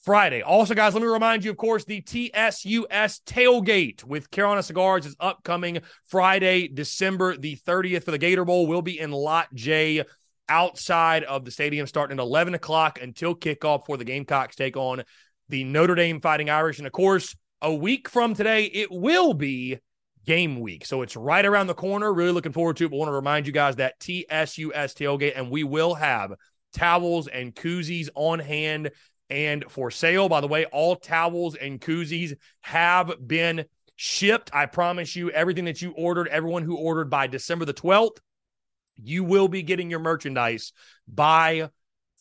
Friday. 0.04 0.42
Also, 0.42 0.74
guys, 0.74 0.94
let 0.94 1.02
me 1.02 1.08
remind 1.08 1.44
you, 1.44 1.50
of 1.50 1.56
course, 1.56 1.84
the 1.84 2.00
TSUS 2.00 3.20
tailgate 3.26 4.04
with 4.04 4.30
Carolina 4.30 4.62
Cigars 4.62 5.04
is 5.06 5.16
upcoming 5.18 5.80
Friday, 6.06 6.68
December 6.68 7.36
the 7.36 7.56
30th 7.56 8.04
for 8.04 8.12
the 8.12 8.18
Gator 8.18 8.44
Bowl. 8.44 8.66
We'll 8.66 8.80
be 8.80 8.98
in 8.98 9.10
Lot 9.10 9.52
J 9.54 10.04
outside 10.48 11.24
of 11.24 11.44
the 11.44 11.50
stadium 11.50 11.86
starting 11.86 12.18
at 12.18 12.22
11 12.22 12.54
o'clock 12.54 13.02
until 13.02 13.34
kickoff 13.34 13.84
for 13.86 13.96
the 13.96 14.04
Gamecocks 14.04 14.56
take 14.56 14.76
on 14.76 15.02
the 15.48 15.64
Notre 15.64 15.94
Dame 15.94 16.20
Fighting 16.20 16.48
Irish. 16.48 16.78
And 16.78 16.86
of 16.86 16.92
course, 16.92 17.36
a 17.60 17.74
week 17.74 18.08
from 18.08 18.34
today, 18.34 18.64
it 18.64 18.90
will 18.90 19.34
be 19.34 19.78
game 20.28 20.60
week. 20.60 20.84
So 20.84 21.00
it's 21.00 21.16
right 21.16 21.46
around 21.46 21.68
the 21.68 21.74
corner. 21.74 22.12
Really 22.12 22.32
looking 22.32 22.52
forward 22.52 22.76
to 22.76 22.84
it. 22.84 22.90
But 22.90 22.98
want 22.98 23.08
to 23.08 23.14
remind 23.14 23.46
you 23.46 23.52
guys 23.52 23.76
that 23.76 23.98
TSUS 23.98 24.92
tailgate, 24.92 25.32
and 25.34 25.50
we 25.50 25.64
will 25.64 25.94
have 25.94 26.34
towels 26.74 27.28
and 27.28 27.54
koozies 27.54 28.10
on 28.14 28.38
hand 28.38 28.90
and 29.30 29.64
for 29.70 29.90
sale. 29.90 30.28
By 30.28 30.42
the 30.42 30.46
way, 30.46 30.66
all 30.66 30.96
towels 30.96 31.54
and 31.54 31.80
koozies 31.80 32.36
have 32.60 33.26
been 33.26 33.64
shipped. 33.96 34.50
I 34.52 34.66
promise 34.66 35.16
you, 35.16 35.30
everything 35.30 35.64
that 35.64 35.80
you 35.80 35.92
ordered, 35.92 36.28
everyone 36.28 36.62
who 36.62 36.76
ordered 36.76 37.08
by 37.08 37.26
December 37.26 37.64
the 37.64 37.72
12th, 37.72 38.18
you 38.96 39.24
will 39.24 39.48
be 39.48 39.62
getting 39.62 39.88
your 39.88 40.00
merchandise 40.00 40.74
by 41.08 41.70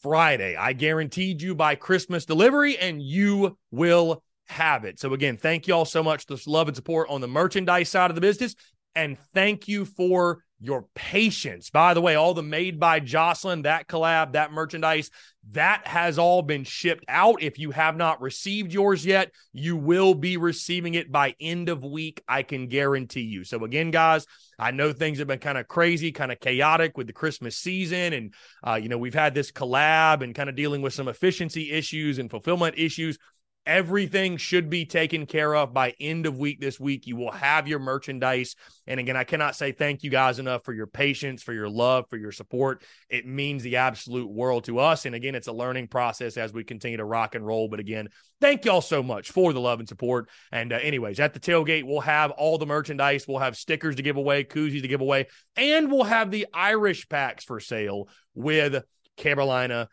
Friday. 0.02 0.56
I 0.56 0.72
guaranteed 0.72 1.42
you 1.42 1.56
by 1.56 1.76
Christmas 1.76 2.24
delivery, 2.24 2.78
and 2.78 3.02
you 3.02 3.58
will 3.70 4.24
have 4.50 4.86
it. 4.86 5.00
So, 5.00 5.14
again, 5.14 5.38
thank 5.38 5.68
you 5.68 5.74
all 5.74 5.86
so 5.86 6.04
much 6.04 6.26
for 6.26 6.36
the 6.36 6.44
love 6.48 6.68
and 6.68 6.76
support 6.76 7.10
on 7.10 7.22
the 7.22 7.28
merchandise 7.28 7.90
side 7.90 8.12
of 8.12 8.16
the 8.16 8.22
business. 8.22 8.56
And 8.96 9.18
thank 9.34 9.68
you 9.68 9.86
for 9.86 10.44
your 10.60 10.88
patience. 10.96 11.70
By 11.70 11.94
the 11.94 12.02
way, 12.02 12.16
all 12.16 12.34
the 12.34 12.42
made 12.42 12.80
by 12.80 13.00
Jocelyn, 13.00 13.62
that 13.62 13.88
collab, 13.88 14.34
that 14.34 14.52
merchandise, 14.52 15.12
that 15.52 15.86
has 15.86 16.18
all 16.18 16.42
been 16.42 16.64
shipped 16.64 17.06
out. 17.08 17.44
If 17.44 17.60
you 17.60 17.70
have 17.72 17.96
not 17.96 18.22
received 18.22 18.74
yours 18.74 19.06
yet, 19.06 19.32
you 19.54 19.76
will 19.76 20.16
be 20.16 20.38
receiving 20.38 20.96
it 20.96 21.12
by 21.12 21.36
end 21.40 21.70
of 21.70 21.84
week. 21.84 22.24
I 22.28 22.42
can 22.42 22.68
guarantee 22.68 23.22
you. 23.22 23.44
So, 23.44 23.64
again, 23.66 23.92
guys, 23.92 24.26
I 24.58 24.72
know 24.72 24.92
things 24.92 25.20
have 25.20 25.28
been 25.28 25.38
kind 25.38 25.60
of 25.60 25.68
crazy, 25.68 26.12
kind 26.12 26.32
of 26.32 26.40
chaotic 26.40 26.98
with 26.98 27.06
the 27.06 27.14
Christmas 27.14 27.56
season. 27.56 28.14
And, 28.14 28.34
uh, 28.66 28.80
you 28.82 28.90
know, 28.90 28.98
we've 28.98 29.14
had 29.14 29.36
this 29.36 29.52
collab 29.52 30.24
and 30.24 30.34
kind 30.34 30.50
of 30.50 30.56
dealing 30.56 30.82
with 30.82 30.94
some 30.94 31.08
efficiency 31.08 31.72
issues 31.72 32.18
and 32.18 32.32
fulfillment 32.32 32.80
issues. 32.80 33.20
Everything 33.68 34.38
should 34.38 34.70
be 34.70 34.86
taken 34.86 35.26
care 35.26 35.54
of 35.54 35.74
by 35.74 35.94
end 36.00 36.26
of 36.26 36.38
week 36.38 36.62
this 36.62 36.80
week. 36.80 37.06
You 37.06 37.18
will 37.18 37.34
have 37.34 37.68
your 37.68 37.80
merchandise. 37.80 38.56
And 38.88 38.98
again, 38.98 39.18
I 39.18 39.26
cannot 39.26 39.58
say 39.58 39.74
thank 39.74 40.04
you 40.04 40.10
guys 40.10 40.40
enough 40.40 40.64
for 40.64 40.72
your 40.72 40.88
patience, 40.88 41.44
for 41.44 41.52
your 41.52 41.68
love, 41.68 42.06
for 42.10 42.16
your 42.16 42.32
support. 42.32 42.86
It 43.10 43.28
means 43.28 43.64
the 43.64 43.76
absolute 43.76 44.32
world 44.32 44.64
to 44.64 44.80
us. 44.80 45.06
And 45.06 45.14
again, 45.14 45.36
it's 45.36 45.48
a 45.48 45.52
learning 45.52 45.90
process 45.90 46.38
as 46.38 46.54
we 46.54 46.64
continue 46.64 46.96
to 46.96 47.04
rock 47.04 47.36
and 47.36 47.46
roll. 47.46 47.68
But 47.68 47.82
again, 47.82 48.08
thank 48.40 48.64
y'all 48.64 48.80
so 48.80 49.04
much 49.04 49.32
for 49.32 49.52
the 49.52 49.60
love 49.60 49.80
and 49.80 49.90
support. 49.90 50.30
And 50.50 50.72
uh, 50.72 50.78
anyways, 50.78 51.20
at 51.20 51.34
the 51.34 51.40
tailgate, 51.42 51.84
we'll 51.84 52.00
have 52.00 52.32
all 52.32 52.58
the 52.58 52.66
merchandise. 52.66 53.28
We'll 53.28 53.40
have 53.40 53.58
stickers 53.58 53.98
to 53.98 54.02
give 54.02 54.16
away, 54.16 54.46
koozies 54.46 54.84
to 54.84 54.88
give 54.88 55.02
away, 55.02 55.28
and 55.58 55.92
we'll 55.92 56.06
have 56.06 56.32
the 56.32 56.48
Irish 56.54 57.10
packs 57.10 57.44
for 57.44 57.60
sale 57.60 58.08
with 58.34 58.82
Carolina 59.18 59.90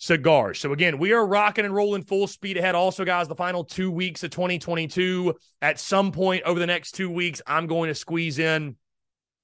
cigars. 0.00 0.58
So 0.58 0.72
again, 0.72 0.98
we 0.98 1.12
are 1.12 1.24
rocking 1.24 1.66
and 1.66 1.74
rolling 1.74 2.02
full 2.02 2.26
speed 2.26 2.56
ahead. 2.56 2.74
Also, 2.74 3.04
guys, 3.04 3.28
the 3.28 3.34
final 3.34 3.64
two 3.64 3.90
weeks 3.90 4.24
of 4.24 4.30
2022. 4.30 5.34
At 5.60 5.78
some 5.78 6.10
point 6.10 6.42
over 6.44 6.58
the 6.58 6.66
next 6.66 6.92
two 6.92 7.10
weeks, 7.10 7.42
I'm 7.46 7.66
going 7.66 7.88
to 7.88 7.94
squeeze 7.94 8.38
in 8.38 8.76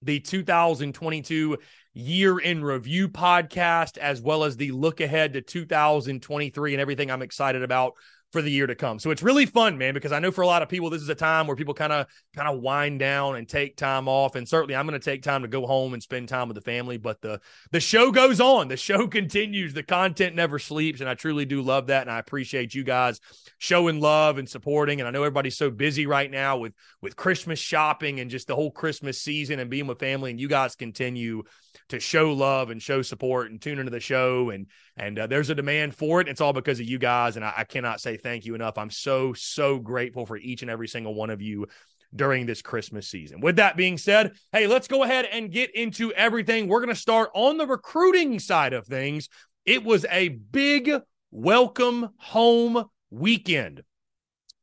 the 0.03 0.19
2022 0.19 1.59
year 1.93 2.39
in 2.39 2.65
review 2.65 3.11
podcast, 3.11 3.99
as 3.99 4.23
well 4.23 4.45
as 4.45 4.57
the 4.57 4.71
look 4.71 5.01
ahead 5.01 5.35
to 5.35 5.43
2023 5.43 6.73
and 6.73 6.81
everything 6.81 7.11
I'm 7.11 7.23
excited 7.23 7.63
about 7.63 7.93
for 8.37 8.43
the 8.43 8.51
year 8.51 8.67
to 8.67 8.75
come. 8.75 8.99
So 8.99 9.11
it's 9.11 9.23
really 9.23 9.47
fun, 9.47 9.79
man, 9.79 9.95
because 9.95 10.13
I 10.13 10.19
know 10.19 10.31
for 10.31 10.43
a 10.43 10.47
lot 10.47 10.61
of 10.61 10.69
people, 10.69 10.91
this 10.91 11.01
is 11.01 11.09
a 11.09 11.15
time 11.15 11.47
where 11.47 11.57
people 11.57 11.73
kind 11.73 11.91
of 11.91 12.07
kind 12.35 12.47
of 12.47 12.61
wind 12.61 12.99
down 12.99 13.37
and 13.37 13.49
take 13.49 13.79
time 13.79 14.09
off. 14.09 14.35
And 14.35 14.47
certainly 14.47 14.77
I'm 14.77 14.87
going 14.87 15.01
to 15.01 15.03
take 15.03 15.23
time 15.23 15.41
to 15.41 15.49
go 15.49 15.67
home 15.67 15.95
and 15.95 16.03
spend 16.03 16.29
time 16.29 16.49
with 16.49 16.55
the 16.55 16.61
family. 16.61 16.99
But 16.99 17.23
the 17.23 17.41
the 17.73 17.81
show 17.81 18.11
goes 18.11 18.39
on. 18.39 18.69
The 18.69 18.77
show 18.77 19.07
continues. 19.09 19.73
The 19.73 19.83
content 19.83 20.37
never 20.37 20.59
sleeps. 20.59 21.01
And 21.01 21.09
I 21.09 21.15
truly 21.15 21.47
do 21.47 21.63
love 21.63 21.87
that. 21.87 22.03
And 22.03 22.11
I 22.11 22.19
appreciate 22.19 22.75
you 22.75 22.85
guys 22.85 23.21
showing 23.57 24.01
love 24.01 24.37
and 24.37 24.47
supporting. 24.47 25.01
And 25.01 25.09
I 25.09 25.13
know 25.13 25.23
everybody's 25.23 25.57
so 25.57 25.71
busy 25.71 26.05
right 26.05 26.31
now 26.31 26.59
with 26.59 26.75
with 27.01 27.17
Christmas 27.17 27.59
shopping 27.59 28.21
and 28.21 28.31
just 28.31 28.49
the 28.49 28.55
whole 28.55 28.71
Christmas 28.71 29.19
season 29.19 29.61
and 29.61 29.71
being 29.71 29.87
with 29.87 29.99
family. 29.99 30.31
And 30.31 30.39
you 30.39 30.49
guys 30.49 30.77
continue 30.77 31.45
to 31.89 32.01
show 32.01 32.33
love 32.33 32.71
and 32.71 32.83
show 32.83 33.03
support 33.03 33.51
and 33.51 33.61
tune 33.61 33.79
into 33.79 33.91
the 33.91 34.01
show. 34.01 34.51
And 34.51 34.67
and 34.97 35.19
uh, 35.19 35.27
there's 35.27 35.51
a 35.51 35.55
demand 35.55 35.95
for 35.95 36.21
it. 36.21 36.29
It's 36.29 36.41
all 36.41 36.53
because 36.53 36.81
of 36.81 36.87
you 36.87 36.99
guys. 36.99 37.37
And 37.37 37.45
I, 37.45 37.53
I 37.59 37.65
cannot 37.65 38.01
say 38.01 38.17
thank 38.17 38.45
you 38.45 38.55
enough. 38.55 38.79
I'm 38.79 38.91
so, 38.91 39.33
so 39.35 39.79
grateful 39.79 40.27
for 40.27 40.37
each 40.37 40.63
and 40.63 40.71
every 40.71 40.89
single 40.89 41.15
one 41.15 41.31
of 41.31 41.43
you 41.43 41.67
during 42.15 42.47
this 42.47 42.63
Christmas 42.63 43.09
season. 43.09 43.41
With 43.41 43.57
that 43.57 43.77
being 43.77 43.99
said, 43.99 44.33
hey, 44.53 44.67
let's 44.67 44.89
go 44.89 45.03
ahead 45.03 45.27
and 45.31 45.53
get 45.53 45.75
into 45.75 46.13
everything. 46.13 46.69
We're 46.69 46.81
going 46.81 46.95
to 46.95 47.01
start 47.01 47.31
on 47.35 47.59
the 47.59 47.67
recruiting 47.67 48.39
side 48.39 48.73
of 48.73 48.87
things. 48.87 49.29
It 49.65 49.85
was 49.85 50.07
a 50.11 50.29
big 50.29 50.91
welcome 51.31 52.11
home 52.19 52.85
weekend 53.11 53.83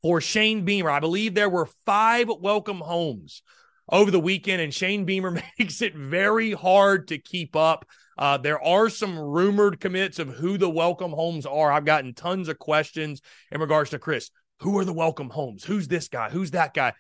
for 0.02 0.20
Shane 0.20 0.66
Beamer. 0.66 0.90
I 0.90 1.00
believe 1.00 1.36
there 1.36 1.50
were 1.50 1.70
five 1.86 2.30
welcome 2.40 2.80
homes 2.80 3.42
over 3.90 4.12
the 4.12 4.20
weekend, 4.20 4.62
and 4.62 4.74
Shane 4.74 5.06
Beamer 5.06 5.32
makes 5.60 5.82
it 5.82 5.96
very 5.96 6.52
hard 6.52 7.08
to 7.10 7.18
keep 7.18 7.56
up. 7.56 7.86
Uh, 8.18 8.38
there 8.38 8.62
are 8.64 8.90
some 8.90 9.18
rumored 9.18 9.80
commits 9.80 10.20
of 10.20 10.30
who 10.30 10.58
the 10.58 10.70
welcome 10.70 11.12
homes 11.12 11.46
are. 11.46 11.72
I've 11.72 11.86
gotten 11.86 12.14
tons 12.14 12.48
of 12.48 12.60
questions 12.60 13.22
in 13.52 13.60
regards 13.60 13.90
to 13.92 14.00
Chris. 14.00 14.30
Who 14.60 14.78
are 14.78 14.86
the 14.86 14.94
welcome 14.94 15.30
homes? 15.30 15.64
Who's 15.64 15.88
this 15.88 16.08
guy? 16.08 16.30
Who's 16.30 16.52
that 16.52 16.74
guy? 16.74 16.94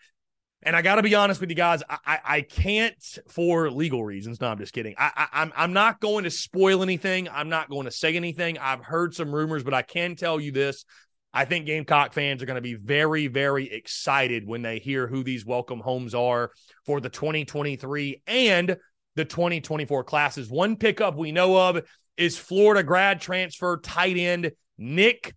And 0.65 0.75
I 0.75 0.81
got 0.81 0.95
to 0.95 1.03
be 1.03 1.13
honest 1.13 1.41
with 1.41 1.49
you 1.49 1.55
guys, 1.55 1.83
I, 1.89 1.97
I, 2.05 2.19
I 2.25 2.41
can't 2.41 2.95
for 3.27 3.69
legal 3.69 4.03
reasons. 4.03 4.39
No, 4.39 4.47
I'm 4.47 4.57
just 4.57 4.73
kidding. 4.73 4.95
I, 4.97 5.11
I 5.15 5.41
I'm 5.41 5.53
I'm 5.55 5.73
not 5.73 5.99
going 5.99 6.23
to 6.23 6.31
spoil 6.31 6.81
anything. 6.81 7.27
I'm 7.29 7.49
not 7.49 7.69
going 7.69 7.85
to 7.85 7.91
say 7.91 8.15
anything. 8.15 8.57
I've 8.57 8.83
heard 8.83 9.13
some 9.13 9.33
rumors, 9.33 9.63
but 9.63 9.73
I 9.73 9.81
can 9.81 10.15
tell 10.15 10.39
you 10.39 10.51
this: 10.51 10.85
I 11.33 11.45
think 11.45 11.65
Gamecock 11.65 12.13
fans 12.13 12.43
are 12.43 12.45
going 12.45 12.55
to 12.55 12.61
be 12.61 12.75
very, 12.75 13.27
very 13.27 13.71
excited 13.71 14.47
when 14.47 14.61
they 14.61 14.77
hear 14.77 15.07
who 15.07 15.23
these 15.23 15.45
welcome 15.45 15.79
homes 15.79 16.13
are 16.13 16.51
for 16.85 17.01
the 17.01 17.09
2023 17.09 18.21
and 18.27 18.77
the 19.15 19.25
2024 19.25 20.03
classes. 20.03 20.49
One 20.49 20.75
pickup 20.75 21.15
we 21.15 21.31
know 21.31 21.57
of 21.57 21.81
is 22.17 22.37
Florida 22.37 22.83
grad 22.83 23.19
transfer 23.19 23.77
tight 23.77 24.17
end 24.17 24.51
Nick 24.77 25.33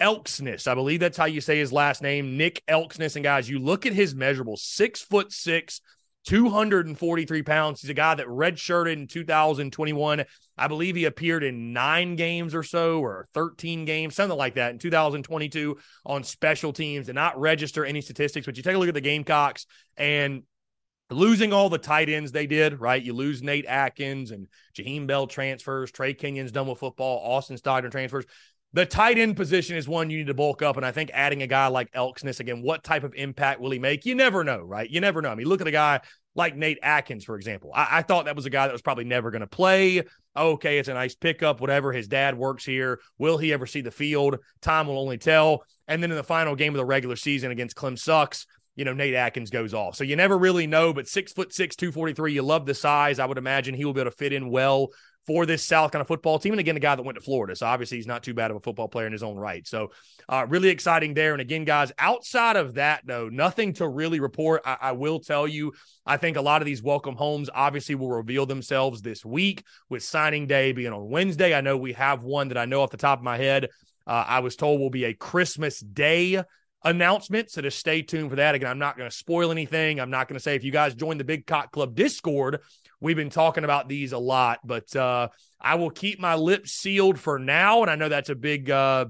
Elksnis. 0.00 0.66
I 0.66 0.74
believe 0.74 1.00
that's 1.00 1.16
how 1.16 1.24
you 1.26 1.40
say 1.40 1.58
his 1.58 1.72
last 1.72 2.02
name, 2.02 2.36
Nick 2.36 2.62
Elksnis. 2.66 3.16
And 3.16 3.22
guys, 3.22 3.48
you 3.48 3.58
look 3.58 3.86
at 3.86 3.92
his 3.92 4.14
measurables 4.14 4.58
six 4.58 5.00
foot 5.00 5.32
six, 5.32 5.80
243 6.26 7.42
pounds. 7.42 7.80
He's 7.80 7.90
a 7.90 7.94
guy 7.94 8.14
that 8.14 8.26
redshirted 8.26 8.92
in 8.92 9.06
2021. 9.06 10.24
I 10.58 10.68
believe 10.68 10.96
he 10.96 11.04
appeared 11.04 11.44
in 11.44 11.72
nine 11.72 12.16
games 12.16 12.54
or 12.54 12.62
so, 12.62 13.00
or 13.00 13.28
13 13.32 13.84
games, 13.84 14.14
something 14.14 14.36
like 14.36 14.56
that 14.56 14.72
in 14.72 14.78
2022 14.78 15.78
on 16.04 16.24
special 16.24 16.72
teams, 16.72 17.08
and 17.08 17.14
not 17.14 17.38
register 17.40 17.84
any 17.84 18.00
statistics. 18.00 18.44
But 18.44 18.56
you 18.56 18.62
take 18.62 18.74
a 18.74 18.78
look 18.78 18.88
at 18.88 18.94
the 18.94 19.00
Gamecocks, 19.00 19.66
and 19.96 20.42
losing 21.10 21.52
all 21.52 21.70
the 21.70 21.78
tight 21.78 22.08
ends 22.08 22.32
they 22.32 22.46
did, 22.46 22.80
right? 22.80 23.02
You 23.02 23.12
lose 23.12 23.42
Nate 23.42 23.66
Atkins 23.66 24.32
and 24.32 24.48
Jaheim 24.76 25.06
Bell 25.06 25.28
transfers, 25.28 25.92
Trey 25.92 26.14
Kenyon's 26.14 26.52
done 26.52 26.66
with 26.66 26.78
football, 26.78 27.20
Austin 27.24 27.56
Stogner 27.56 27.90
transfers. 27.90 28.24
The 28.76 28.84
tight 28.84 29.16
end 29.16 29.36
position 29.36 29.74
is 29.74 29.88
one 29.88 30.10
you 30.10 30.18
need 30.18 30.26
to 30.26 30.34
bulk 30.34 30.60
up. 30.60 30.76
And 30.76 30.84
I 30.84 30.92
think 30.92 31.10
adding 31.14 31.40
a 31.40 31.46
guy 31.46 31.68
like 31.68 31.90
Elksnis, 31.92 32.40
again, 32.40 32.60
what 32.60 32.84
type 32.84 33.04
of 33.04 33.14
impact 33.14 33.58
will 33.58 33.70
he 33.70 33.78
make? 33.78 34.04
You 34.04 34.14
never 34.14 34.44
know, 34.44 34.60
right? 34.60 34.90
You 34.90 35.00
never 35.00 35.22
know. 35.22 35.30
I 35.30 35.34
mean, 35.34 35.46
look 35.46 35.62
at 35.62 35.66
a 35.66 35.70
guy 35.70 36.02
like 36.34 36.54
Nate 36.56 36.78
Atkins, 36.82 37.24
for 37.24 37.36
example. 37.36 37.70
I, 37.74 37.86
I 37.90 38.02
thought 38.02 38.26
that 38.26 38.36
was 38.36 38.44
a 38.44 38.50
guy 38.50 38.66
that 38.66 38.74
was 38.74 38.82
probably 38.82 39.04
never 39.04 39.30
going 39.30 39.40
to 39.40 39.46
play. 39.46 40.02
Okay, 40.36 40.78
it's 40.78 40.90
a 40.90 40.92
nice 40.92 41.14
pickup, 41.14 41.62
whatever. 41.62 41.90
His 41.90 42.06
dad 42.06 42.36
works 42.36 42.66
here. 42.66 43.00
Will 43.16 43.38
he 43.38 43.50
ever 43.54 43.64
see 43.64 43.80
the 43.80 43.90
field? 43.90 44.36
Time 44.60 44.88
will 44.88 44.98
only 44.98 45.16
tell. 45.16 45.64
And 45.88 46.02
then 46.02 46.10
in 46.10 46.16
the 46.18 46.22
final 46.22 46.54
game 46.54 46.74
of 46.74 46.78
the 46.78 46.84
regular 46.84 47.16
season 47.16 47.52
against 47.52 47.76
Clem 47.76 47.96
Sucks, 47.96 48.46
you 48.74 48.84
know, 48.84 48.92
Nate 48.92 49.14
Atkins 49.14 49.48
goes 49.48 49.72
off. 49.72 49.96
So 49.96 50.04
you 50.04 50.16
never 50.16 50.36
really 50.36 50.66
know, 50.66 50.92
but 50.92 51.08
six 51.08 51.32
foot 51.32 51.54
six, 51.54 51.76
243, 51.76 52.34
you 52.34 52.42
love 52.42 52.66
the 52.66 52.74
size. 52.74 53.20
I 53.20 53.24
would 53.24 53.38
imagine 53.38 53.74
he 53.74 53.86
will 53.86 53.94
be 53.94 54.02
able 54.02 54.10
to 54.10 54.16
fit 54.18 54.34
in 54.34 54.50
well 54.50 54.90
for 55.26 55.44
this 55.44 55.64
South 55.64 55.90
kind 55.90 56.00
of 56.00 56.06
football 56.06 56.38
team. 56.38 56.52
And 56.52 56.60
again, 56.60 56.74
the 56.74 56.80
guy 56.80 56.94
that 56.94 57.02
went 57.02 57.16
to 57.16 57.24
Florida. 57.24 57.56
So 57.56 57.66
obviously 57.66 57.98
he's 57.98 58.06
not 58.06 58.22
too 58.22 58.34
bad 58.34 58.50
of 58.50 58.56
a 58.56 58.60
football 58.60 58.88
player 58.88 59.06
in 59.06 59.12
his 59.12 59.22
own 59.22 59.36
right. 59.36 59.66
So 59.66 59.90
uh, 60.28 60.46
really 60.48 60.68
exciting 60.68 61.14
there. 61.14 61.32
And 61.32 61.40
again, 61.40 61.64
guys, 61.64 61.92
outside 61.98 62.56
of 62.56 62.74
that, 62.74 63.02
though, 63.04 63.28
nothing 63.28 63.72
to 63.74 63.88
really 63.88 64.20
report. 64.20 64.62
I, 64.64 64.76
I 64.80 64.92
will 64.92 65.18
tell 65.18 65.48
you, 65.48 65.72
I 66.04 66.16
think 66.16 66.36
a 66.36 66.42
lot 66.42 66.62
of 66.62 66.66
these 66.66 66.82
welcome 66.82 67.16
homes 67.16 67.50
obviously 67.52 67.96
will 67.96 68.10
reveal 68.10 68.46
themselves 68.46 69.02
this 69.02 69.24
week 69.24 69.64
with 69.88 70.02
signing 70.02 70.46
day 70.46 70.72
being 70.72 70.92
on 70.92 71.10
Wednesday. 71.10 71.54
I 71.54 71.60
know 71.60 71.76
we 71.76 71.94
have 71.94 72.22
one 72.22 72.48
that 72.48 72.58
I 72.58 72.64
know 72.64 72.82
off 72.82 72.90
the 72.90 72.96
top 72.96 73.18
of 73.18 73.24
my 73.24 73.36
head. 73.36 73.68
Uh, 74.06 74.24
I 74.26 74.38
was 74.40 74.54
told 74.54 74.80
will 74.80 74.90
be 74.90 75.04
a 75.04 75.14
Christmas 75.14 75.80
Day 75.80 76.40
announcement. 76.84 77.50
So 77.50 77.62
just 77.62 77.78
stay 77.78 78.02
tuned 78.02 78.30
for 78.30 78.36
that. 78.36 78.54
Again, 78.54 78.70
I'm 78.70 78.78
not 78.78 78.96
going 78.96 79.10
to 79.10 79.16
spoil 79.16 79.50
anything. 79.50 79.98
I'm 79.98 80.10
not 80.10 80.28
going 80.28 80.38
to 80.38 80.42
say 80.42 80.54
if 80.54 80.62
you 80.62 80.70
guys 80.70 80.94
join 80.94 81.18
the 81.18 81.24
Big 81.24 81.46
Cock 81.46 81.72
Club 81.72 81.94
Discord, 81.94 82.60
we've 83.00 83.16
been 83.16 83.30
talking 83.30 83.64
about 83.64 83.88
these 83.88 84.12
a 84.12 84.18
lot, 84.18 84.60
but 84.64 84.94
uh, 84.96 85.28
I 85.60 85.76
will 85.76 85.90
keep 85.90 86.20
my 86.20 86.34
lips 86.34 86.72
sealed 86.72 87.18
for 87.18 87.38
now. 87.38 87.82
And 87.82 87.90
I 87.90 87.96
know 87.96 88.08
that's 88.08 88.30
a 88.30 88.34
big, 88.34 88.70
uh, 88.70 89.06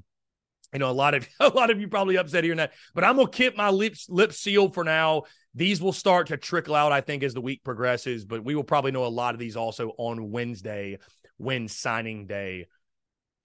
you 0.73 0.78
know, 0.78 0.90
a 0.90 0.93
lot 0.93 1.14
of 1.14 1.26
a 1.40 1.49
lot 1.49 1.71
of 1.71 1.81
you 1.81 1.88
probably 1.88 2.16
upset 2.16 2.45
hearing 2.45 2.59
that, 2.59 2.73
but 2.95 3.05
I'm 3.05 3.16
gonna 3.16 3.31
keep 3.31 3.57
my 3.57 3.71
lips 3.71 4.09
lips 4.09 4.38
sealed 4.38 4.75
for 4.75 4.85
now. 4.85 5.23
These 5.55 5.81
will 5.81 5.93
start 5.93 6.26
to 6.28 6.37
trickle 6.37 6.75
out, 6.75 6.93
I 6.93 7.00
think, 7.00 7.23
as 7.23 7.33
the 7.33 7.40
week 7.40 7.64
progresses. 7.64 8.25
But 8.25 8.45
we 8.45 8.55
will 8.55 8.64
probably 8.64 8.93
know 8.93 9.07
a 9.07 9.09
lot 9.09 9.35
of 9.35 9.40
these 9.40 9.57
also 9.57 9.93
on 9.97 10.31
Wednesday 10.31 10.99
when 11.38 11.69
signing 11.69 12.26
day 12.26 12.66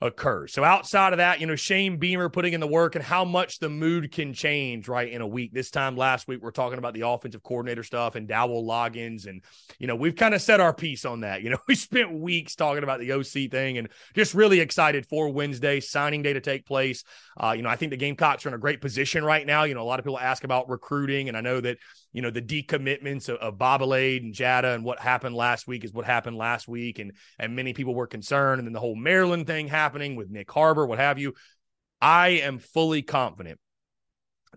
occurs. 0.02 0.52
So 0.52 0.64
outside 0.64 1.14
of 1.14 1.18
that, 1.18 1.40
you 1.40 1.46
know, 1.46 1.56
Shane 1.56 1.98
Beamer 1.98 2.28
putting 2.30 2.54
in 2.54 2.60
the 2.60 2.68
work 2.68 2.96
and 2.96 3.04
how 3.04 3.24
much 3.24 3.60
the 3.60 3.70
mood 3.70 4.12
can 4.12 4.34
change, 4.34 4.88
right, 4.88 5.12
in 5.12 5.22
a 5.22 5.28
week. 5.28 5.54
This 5.54 5.70
time 5.70 5.96
last 5.96 6.28
week, 6.28 6.42
we're 6.42 6.52
talking 6.52 6.80
about 6.80 6.96
the 6.96 7.08
offensive 7.08 7.44
coordinator 7.44 7.84
stuff 7.84 8.16
and 8.16 8.28
Dowell 8.28 8.66
Loggins. 8.66 9.28
And, 9.28 9.44
you 9.78 9.86
know, 9.86 9.96
we've 9.96 10.16
kind 10.16 10.34
of 10.34 10.42
set 10.42 10.60
our 10.60 10.74
piece 10.74 11.06
on 11.06 11.22
that. 11.22 11.44
You 11.44 11.52
know, 11.52 11.58
we 11.68 11.76
spent 11.76 12.12
weeks 12.12 12.56
talking 12.56 12.84
about 12.84 13.00
the 13.00 13.12
OC 13.12 13.52
thing 13.52 13.78
and 13.78 13.90
just 14.16 14.34
really 14.34 14.60
excited 14.60 15.06
for 15.06 15.30
Wednesday, 15.30 15.80
signing 15.80 16.24
day 16.24 16.34
to 16.34 16.42
take 16.42 16.66
place. 16.66 17.04
Uh, 17.38 17.54
you 17.56 17.62
know, 17.62 17.70
I 17.70 17.76
think 17.76 17.92
the 17.92 17.98
Gamecocks 17.98 18.46
are 18.46 18.50
in 18.50 18.56
a 18.56 18.60
great 18.60 18.82
position 18.82 19.24
right 19.24 19.46
now. 19.46 19.64
You 19.64 19.76
know, 19.76 19.82
a 19.82 19.84
lot 19.84 20.00
of 20.00 20.06
people 20.06 20.20
ask 20.20 20.44
about 20.44 20.70
recruiting, 20.70 21.28
and 21.28 21.38
I 21.38 21.42
know 21.42 21.62
that, 21.62 21.78
you 22.14 22.22
know, 22.22 22.30
the 22.30 22.42
decommitments 22.42 23.30
of, 23.30 23.38
of 23.38 23.58
and 23.62 24.34
Jada 24.34 24.76
and 24.76 24.84
what 24.84 25.00
happened 25.00 25.36
last 25.36 25.68
week 25.68 25.84
is 25.84 25.94
what 25.94 26.06
happened 26.06 26.38
last 26.38 26.68
week. 26.68 27.00
And, 27.00 27.14
and 27.40 27.56
many 27.56 27.74
people 27.74 27.96
were 27.96 28.08
concerned. 28.08 28.60
And 28.60 28.68
then 28.68 28.74
the 28.74 28.80
whole 28.80 28.96
Maryland 28.96 29.48
thing 29.48 29.68
happening 29.68 30.16
with 30.16 30.30
Nick 30.30 30.52
Harbor, 30.52 30.86
what 30.86 31.00
have 31.00 31.20
you. 31.20 31.34
I 32.02 32.30
am 32.30 32.60
fully 32.60 33.02
confident 33.02 33.60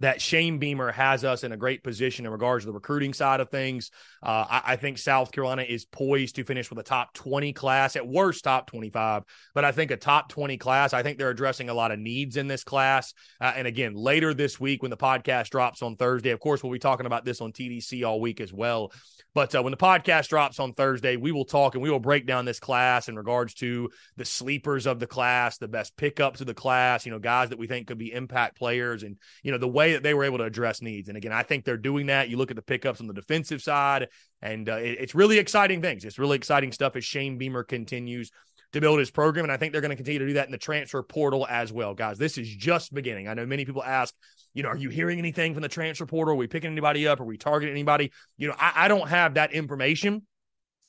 that 0.01 0.21
Shane 0.21 0.59
Beamer 0.59 0.91
has 0.91 1.25
us 1.25 1.45
in 1.45 1.53
a 1.53 1.57
great 1.57 1.85
position 1.85 2.27
in 2.27 2.33
regards 2.33 2.65
to 2.65 2.67
the 2.67 2.73
recruiting 2.73 3.13
side 3.13 3.41
of 3.41 3.49
things. 3.51 3.91
Uh, 4.23 4.45
I, 4.49 4.63
I, 4.67 4.77
think 4.77 4.99
South 4.99 5.31
Carolina 5.31 5.63
is 5.63 5.85
poised 5.85 6.37
to 6.37 6.45
finish 6.45 6.69
with 6.69 6.79
a 6.81 6.83
top 6.83 7.15
20 7.15 7.53
class, 7.53 7.95
at 7.95 8.07
worst, 8.07 8.43
top 8.43 8.67
25, 8.67 9.23
but 9.55 9.65
I 9.65 9.71
think 9.71 9.93
a 9.93 9.97
top 9.97 10.29
20 10.31 10.57
class. 10.57 10.93
I 10.93 11.03
think 11.03 11.19
they're 11.19 11.31
addressing 11.31 11.69
a 11.69 11.75
lot 11.75 11.93
of 11.93 11.99
needs 12.01 12.37
in 12.37 12.49
this 12.49 12.65
class. 12.65 13.15
Uh, 13.41 13.53
and 13.55 13.69
again, 13.69 13.95
later 13.95 14.35
this 14.35 14.59
week, 14.59 14.83
when 14.83 14.91
the 14.91 14.97
podcast 14.97 15.51
drops 15.51 15.83
on 15.83 15.97
Thursday, 15.97 16.31
of 16.31 16.41
course, 16.41 16.63
we'll 16.63 16.73
be 16.73 16.79
talking 16.79 17.07
about 17.07 17.25
this 17.25 17.41
on 17.41 17.53
TDC 17.53 18.05
all 18.05 18.21
week 18.21 18.41
as 18.41 18.53
well. 18.53 18.91
But 19.35 19.55
uh, 19.55 19.63
when 19.63 19.73
the 19.73 19.77
podcast 19.77 20.29
drops 20.29 20.61
on 20.61 20.75
Thursday, 20.75 21.17
we 21.17 21.33
will 21.33 21.45
talk 21.45 21.75
and 21.75 21.83
we 21.83 21.91
will 21.91 21.99
break 21.99 22.25
down 22.25 22.45
this 22.45 22.61
class 22.61 23.09
in 23.09 23.17
regards 23.17 23.55
to 23.55 23.91
the 24.17 24.25
sleepers 24.25 24.87
of 24.87 25.01
the 25.01 25.09
class, 25.09 25.59
the 25.59 25.67
best 25.67 25.97
pickups 25.97 26.41
of 26.41 26.47
the 26.47 26.55
class, 26.55 27.05
you 27.05 27.11
know, 27.11 27.19
guys 27.19 27.49
that 27.49 27.59
we 27.59 27.67
think 27.67 27.89
could 27.89 27.99
be 27.99 28.13
impact 28.13 28.57
players 28.57 29.03
and, 29.03 29.17
you 29.43 29.51
know, 29.51 29.59
the 29.59 29.69
way 29.69 29.84
that 29.93 30.03
they 30.03 30.15
were 30.15 30.25
able 30.25 30.39
to 30.39 30.45
address 30.45 30.83
needs. 30.83 31.09
And 31.09 31.17
again, 31.17 31.33
I 31.33 31.43
think 31.43 31.65
they're 31.65 31.77
doing 31.77 32.07
that. 32.07 32.29
You 32.29 32.37
look 32.37 32.51
at 32.51 32.57
the 32.57 32.63
pickups 32.63 33.01
on 33.01 33.07
the 33.07 33.15
defensive 33.15 33.63
side, 33.63 34.09
and 34.43 34.69
uh, 34.69 34.77
it, 34.77 34.99
it's 35.01 35.15
really 35.15 35.39
exciting 35.39 35.83
things. 35.83 36.05
It's 36.05 36.19
really 36.19 36.37
exciting 36.37 36.73
stuff 36.73 36.97
as 36.97 37.05
Shane 37.05 37.39
Beamer 37.39 37.63
continues 37.63 38.31
to 38.73 38.81
build 38.81 38.99
his 38.99 39.11
program. 39.11 39.45
And 39.45 39.53
I 39.53 39.57
think 39.57 39.73
they're 39.73 39.81
going 39.81 39.91
to 39.91 39.97
continue 39.97 40.19
to 40.19 40.27
do 40.27 40.33
that 40.35 40.47
in 40.47 40.53
the 40.53 40.59
transfer 40.59 41.03
portal 41.03 41.47
as 41.49 41.73
well, 41.73 41.95
guys. 41.95 42.19
This 42.19 42.39
is 42.39 42.49
just 42.49 42.93
beginning. 42.93 43.29
I 43.29 43.35
know 43.35 43.47
many 43.47 43.65
people 43.65 43.85
ask, 43.85 44.13
you 44.53 44.63
know, 44.63 44.71
are 44.71 44.77
you 44.77 44.89
hearing 44.89 45.19
anything 45.19 45.55
from 45.55 45.63
the 45.63 45.69
transfer 45.69 46.07
portal? 46.07 46.35
Are 46.35 46.37
we 46.37 46.49
picking 46.49 46.73
anybody 46.73 47.07
up? 47.07 47.21
Are 47.21 47.25
we 47.25 47.39
targeting 47.39 47.73
anybody? 47.73 48.11
You 48.37 48.49
know, 48.49 48.55
I, 48.59 48.73
I 48.77 48.89
don't 48.89 49.09
have 49.09 49.35
that 49.35 49.53
information. 49.53 50.23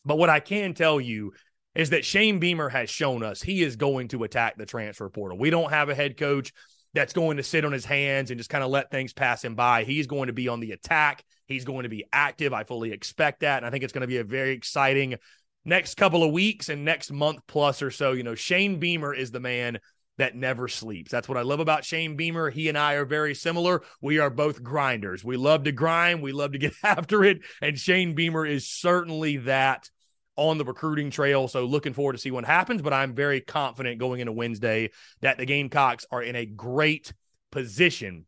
But 0.03 0.17
what 0.17 0.29
I 0.29 0.39
can 0.39 0.73
tell 0.73 0.99
you 0.99 1.33
is 1.75 1.91
that 1.91 2.05
Shane 2.05 2.39
Beamer 2.39 2.69
has 2.69 2.89
shown 2.89 3.23
us 3.23 3.41
he 3.41 3.61
is 3.61 3.75
going 3.75 4.07
to 4.09 4.23
attack 4.23 4.57
the 4.57 4.65
transfer 4.65 5.09
portal. 5.09 5.37
We 5.37 5.49
don't 5.49 5.71
have 5.71 5.89
a 5.89 5.95
head 5.95 6.17
coach 6.17 6.53
that's 6.95 7.13
going 7.13 7.37
to 7.37 7.43
sit 7.43 7.65
on 7.65 7.73
his 7.73 7.85
hands 7.85 8.31
and 8.31 8.39
just 8.39 8.49
kind 8.49 8.63
of 8.63 8.71
let 8.71 8.89
things 8.89 9.13
pass 9.13 9.43
him 9.43 9.53
by. 9.53 9.83
He's 9.83 10.07
going 10.07 10.27
to 10.27 10.33
be 10.33 10.47
on 10.47 10.61
the 10.61 10.71
attack. 10.71 11.23
He's 11.45 11.65
going 11.65 11.83
to 11.83 11.89
be 11.89 12.05
active. 12.11 12.53
I 12.53 12.63
fully 12.63 12.91
expect 12.91 13.41
that. 13.41 13.57
And 13.57 13.65
I 13.65 13.69
think 13.69 13.83
it's 13.83 13.93
going 13.93 14.01
to 14.01 14.07
be 14.07 14.17
a 14.17 14.23
very 14.23 14.51
exciting 14.51 15.15
next 15.65 15.95
couple 15.95 16.23
of 16.23 16.31
weeks 16.31 16.69
and 16.69 16.85
next 16.85 17.11
month 17.11 17.41
plus 17.47 17.81
or 17.81 17.91
so. 17.91 18.13
You 18.13 18.23
know, 18.23 18.33
Shane 18.33 18.79
Beamer 18.79 19.13
is 19.13 19.31
the 19.31 19.41
man 19.41 19.79
that 20.17 20.35
never 20.35 20.69
sleeps. 20.69 21.11
That's 21.11 21.27
what 21.27 21.37
I 21.37 21.41
love 21.41 21.59
about 21.59 21.83
Shane 21.83 22.15
Beamer. 22.15 22.49
He 22.49 22.69
and 22.69 22.77
I 22.77 22.93
are 22.93 23.05
very 23.05 23.35
similar. 23.35 23.81
We 24.01 24.19
are 24.19 24.29
both 24.29 24.63
grinders. 24.63 25.25
We 25.25 25.35
love 25.35 25.65
to 25.65 25.73
grind, 25.73 26.21
we 26.21 26.31
love 26.31 26.53
to 26.53 26.57
get 26.57 26.73
after 26.83 27.25
it. 27.25 27.39
And 27.61 27.77
Shane 27.77 28.15
Beamer 28.15 28.45
is 28.45 28.67
certainly 28.67 29.37
that 29.37 29.89
on 30.35 30.57
the 30.57 30.65
recruiting 30.65 31.09
trail. 31.09 31.47
So 31.47 31.65
looking 31.65 31.93
forward 31.93 32.13
to 32.13 32.19
see 32.19 32.31
what 32.31 32.45
happens, 32.45 32.81
but 32.81 32.93
I'm 32.93 33.13
very 33.13 33.41
confident 33.41 33.99
going 33.99 34.19
into 34.19 34.31
Wednesday 34.31 34.91
that 35.21 35.37
the 35.37 35.45
Gamecocks 35.45 36.05
are 36.11 36.21
in 36.21 36.35
a 36.35 36.45
great 36.45 37.13
position 37.51 38.25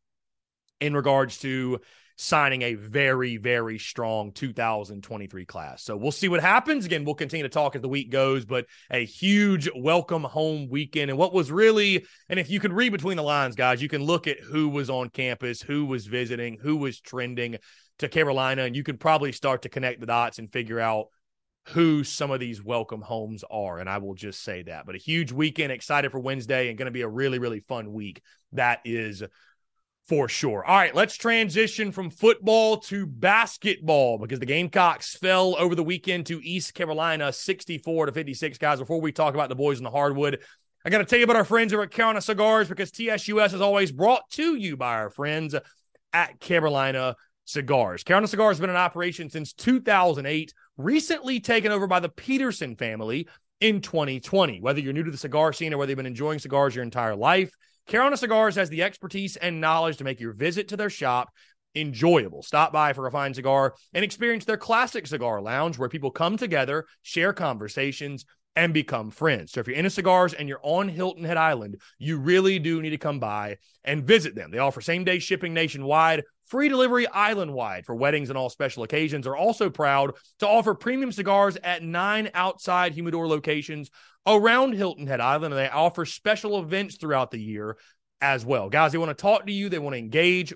in 0.80 0.96
regards 0.96 1.40
to 1.40 1.80
signing 2.20 2.64
a 2.64 2.74
very, 2.74 3.38
very 3.38 3.78
strong 3.78 4.32
2023 4.32 5.46
class. 5.46 5.84
So 5.84 5.96
we'll 5.96 6.12
see 6.12 6.28
what 6.28 6.42
happens. 6.42 6.86
Again, 6.86 7.06
we'll 7.06 7.14
continue 7.14 7.44
to 7.44 7.50
talk 7.50 7.76
as 7.76 7.82
the 7.82 7.88
week 7.88 8.10
goes, 8.10 8.44
but 8.44 8.66
a 8.90 9.06
huge 9.06 9.70
welcome 9.76 10.24
home 10.24 10.68
weekend. 10.68 11.12
And 11.12 11.20
what 11.20 11.34
was 11.34 11.52
really, 11.52 12.06
and 12.28 12.40
if 12.40 12.50
you 12.50 12.60
can 12.60 12.74
read 12.74 12.92
between 12.92 13.18
the 13.18 13.24
lines, 13.24 13.56
guys, 13.56 13.82
you 13.82 13.90
can 13.90 14.04
look 14.04 14.28
at 14.28 14.40
who 14.40 14.70
was 14.70 14.90
on 14.90 15.10
campus, 15.10 15.62
who 15.62 15.86
was 15.86 16.08
visiting, 16.08 16.58
who 16.60 16.78
was 16.78 17.00
trending 17.00 17.58
to 18.00 18.10
Carolina, 18.10 18.64
and 18.64 18.76
you 18.76 18.84
can 18.84 18.98
probably 18.98 19.32
start 19.32 19.62
to 19.62 19.70
connect 19.70 20.00
the 20.00 20.08
dots 20.08 20.40
and 20.40 20.52
figure 20.52 20.80
out 20.80 21.08
who 21.70 22.04
some 22.04 22.32
of 22.32 22.40
these 22.40 22.64
welcome 22.64 23.02
homes 23.02 23.44
are. 23.50 23.80
And 23.80 23.90
I 23.90 23.98
will 23.98 24.14
just 24.14 24.44
say 24.44 24.64
that. 24.64 24.86
But 24.86 24.96
a 24.96 25.00
huge 25.00 25.32
weekend, 25.32 25.72
excited 25.72 26.12
for 26.12 26.20
Wednesday, 26.20 26.70
and 26.70 26.78
going 26.78 26.86
to 26.86 26.92
be 26.92 27.02
a 27.02 27.08
really, 27.08 27.40
really 27.40 27.60
fun 27.60 27.92
week. 27.92 28.22
That 28.54 28.80
is 28.86 29.24
for 30.08 30.30
sure. 30.30 30.64
All 30.64 30.76
right, 30.76 30.96
let's 30.96 31.18
transition 31.18 31.92
from 31.92 32.10
football 32.10 32.78
to 32.78 33.06
basketball 33.06 34.18
because 34.18 34.40
the 34.40 34.46
Gamecocks 34.46 35.18
fell 35.18 35.56
over 35.60 35.76
the 35.76 35.84
weekend 35.84 36.28
to 36.28 36.42
East 36.42 36.74
Carolina 36.74 37.34
64 37.34 38.06
to 38.06 38.12
56. 38.14 38.58
Guys, 38.58 38.80
before 38.80 39.02
we 39.02 39.12
talk 39.12 39.34
about 39.34 39.50
the 39.50 39.56
boys 39.56 39.80
in 39.80 39.84
the 39.84 39.92
hardwood, 39.92 40.40
I 40.86 40.90
got 40.90 41.00
to 41.00 41.06
tell 41.06 41.20
you 41.20 41.26
about 41.26 41.36
our 41.36 41.44
friends 41.44 41.74
over 41.74 41.84
at 41.84 41.92
Carolina 41.92 42.22
Cigars 42.22 42.70
because 42.70 42.92
TSUS 42.92 43.54
is 43.54 43.60
always 43.60 43.92
brought 43.92 44.30
to 44.32 44.56
you 44.56 44.78
by 44.78 44.94
our 44.94 45.10
friends 45.10 45.54
at 46.14 46.40
Carolina 46.40 47.18
Cigars. 47.44 48.04
Carolina 48.04 48.28
Cigars 48.28 48.56
has 48.56 48.62
been 48.62 48.70
in 48.70 48.78
operation 48.78 49.30
since 49.30 49.52
2008 49.52 50.54
recently 50.78 51.40
taken 51.40 51.72
over 51.72 51.88
by 51.88 52.00
the 52.00 52.10
Peterson 52.10 52.76
family 52.76 53.28
in 53.60 53.82
2020. 53.82 54.62
Whether 54.62 54.80
you're 54.80 54.94
new 54.94 55.04
to 55.04 55.12
the 55.12 55.18
cigar 55.18 55.54
scene 55.54 55.74
or 55.74 55.78
whether 55.78 55.90
you've 55.90 55.98
been 55.98 56.06
enjoying 56.06 56.40
cigars 56.40 56.76
your 56.76 56.84
entire 56.84 57.16
life, 57.16 57.52
Carolina 57.88 58.18
Cigars 58.18 58.56
has 58.56 58.70
the 58.70 58.84
expertise 58.84 59.38
and 59.38 59.62
knowledge 59.62 59.98
to 59.98 60.04
make 60.04 60.20
your 60.20 60.34
visit 60.34 60.68
to 60.70 60.78
their 60.78 60.90
shop 60.90 61.30
enjoyable. 61.74 62.44
Stop 62.44 62.74
by 62.74 62.94
for 62.94 63.08
a 63.08 63.12
fine 63.12 63.34
cigar 63.34 63.76
and 63.94 64.04
experience 64.04 64.46
their 64.46 64.58
classic 64.58 65.08
cigar 65.08 65.42
lounge 65.42 65.78
where 65.78 65.90
people 65.90 66.12
come 66.12 66.38
together, 66.38 66.86
share 67.02 67.34
conversations, 67.34 68.26
and 68.58 68.74
become 68.74 69.12
friends. 69.12 69.52
So 69.52 69.60
if 69.60 69.68
you're 69.68 69.78
into 69.78 69.92
cigars 69.92 70.34
and 70.34 70.50
you're 70.50 70.60
on 70.64 70.90
Hilton 70.90 71.24
Head 71.24 71.38
Island, 71.38 71.80
you 72.00 72.18
really 72.18 72.58
do 72.58 72.82
need 72.82 72.90
to 72.90 72.98
come 72.98 73.20
by 73.20 73.58
and 73.84 74.04
visit 74.04 74.34
them. 74.34 74.50
They 74.52 74.58
offer 74.58 74.82
same 74.82 75.04
day 75.04 75.20
shipping 75.20 75.54
nationwide, 75.54 76.24
free 76.48 76.70
delivery 76.70 77.08
island 77.08 77.54
wide 77.54 77.86
for 77.86 77.96
weddings 77.96 78.30
and 78.30 78.38
all 78.38 78.50
special 78.50 78.84
occasions. 78.84 79.26
They're 79.26 79.36
also 79.36 79.70
proud 79.70 80.16
to 80.40 80.48
offer 80.48 80.74
premium 80.74 81.12
cigars 81.12 81.58
at 81.64 81.84
nine 81.84 82.32
outside 82.34 82.94
humidor 82.94 83.28
locations 83.28 83.90
around 84.26 84.74
Hilton 84.74 85.08
Head 85.08 85.20
Island. 85.22 85.54
And 85.54 85.60
they 85.60 85.70
offer 85.70 86.06
special 86.06 86.60
events 86.60 86.98
throughout 86.98 87.32
the 87.32 87.40
year 87.40 87.78
as 88.22 88.46
well. 88.46 88.70
Guys, 88.70 88.92
they 88.92 88.98
want 88.98 89.16
to 89.16 89.22
talk 89.22 89.46
to 89.46 89.52
you, 89.52 89.70
they 89.70 89.80
want 89.80 89.94
to 89.94 90.00
engage 90.00 90.54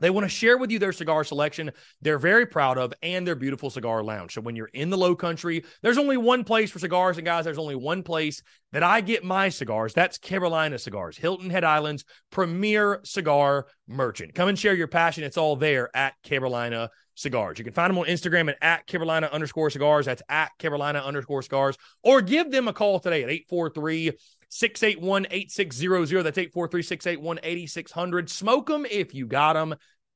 they 0.00 0.10
want 0.10 0.24
to 0.24 0.28
share 0.28 0.58
with 0.58 0.70
you 0.70 0.78
their 0.78 0.92
cigar 0.92 1.24
selection 1.24 1.70
they're 2.02 2.18
very 2.18 2.46
proud 2.46 2.78
of 2.78 2.92
and 3.02 3.26
their 3.26 3.34
beautiful 3.34 3.70
cigar 3.70 4.02
lounge. 4.02 4.34
So 4.34 4.40
when 4.40 4.56
you're 4.56 4.70
in 4.72 4.90
the 4.90 4.98
low 4.98 5.14
country, 5.16 5.64
there's 5.82 5.98
only 5.98 6.16
one 6.16 6.44
place 6.44 6.70
for 6.70 6.78
cigars. 6.78 7.16
And 7.16 7.24
guys, 7.24 7.44
there's 7.44 7.58
only 7.58 7.76
one 7.76 8.02
place 8.02 8.42
that 8.72 8.82
I 8.82 9.00
get 9.00 9.24
my 9.24 9.48
cigars. 9.48 9.94
That's 9.94 10.18
Carolina 10.18 10.78
Cigars, 10.78 11.16
Hilton 11.16 11.50
Head 11.50 11.64
Island's 11.64 12.04
premier 12.30 13.00
cigar 13.04 13.66
merchant. 13.88 14.34
Come 14.34 14.48
and 14.48 14.58
share 14.58 14.74
your 14.74 14.88
passion. 14.88 15.24
It's 15.24 15.38
all 15.38 15.56
there 15.56 15.94
at 15.96 16.14
Carolina 16.22 16.90
Cigars. 17.16 17.58
You 17.58 17.64
can 17.64 17.74
find 17.74 17.90
them 17.90 17.98
on 17.98 18.06
Instagram 18.06 18.50
at, 18.50 18.58
at 18.62 18.86
Carolina 18.86 19.28
underscore 19.32 19.70
cigars. 19.70 20.06
That's 20.06 20.22
at 20.28 20.56
Carolina 20.58 21.00
underscore 21.00 21.42
cigars. 21.42 21.76
Or 22.02 22.22
give 22.22 22.50
them 22.50 22.68
a 22.68 22.72
call 22.72 23.00
today 23.00 23.24
at 23.24 23.30
843 23.30 24.12
681 24.48 25.26
8600. 25.30 26.22
That's 26.22 26.38
843 26.38 26.82
681 26.82 27.40
8600. 27.42 28.30
Smoke 28.30 28.66
them 28.68 28.86
if 28.88 29.14
you 29.14 29.26
got 29.26 29.54
them 29.54 29.74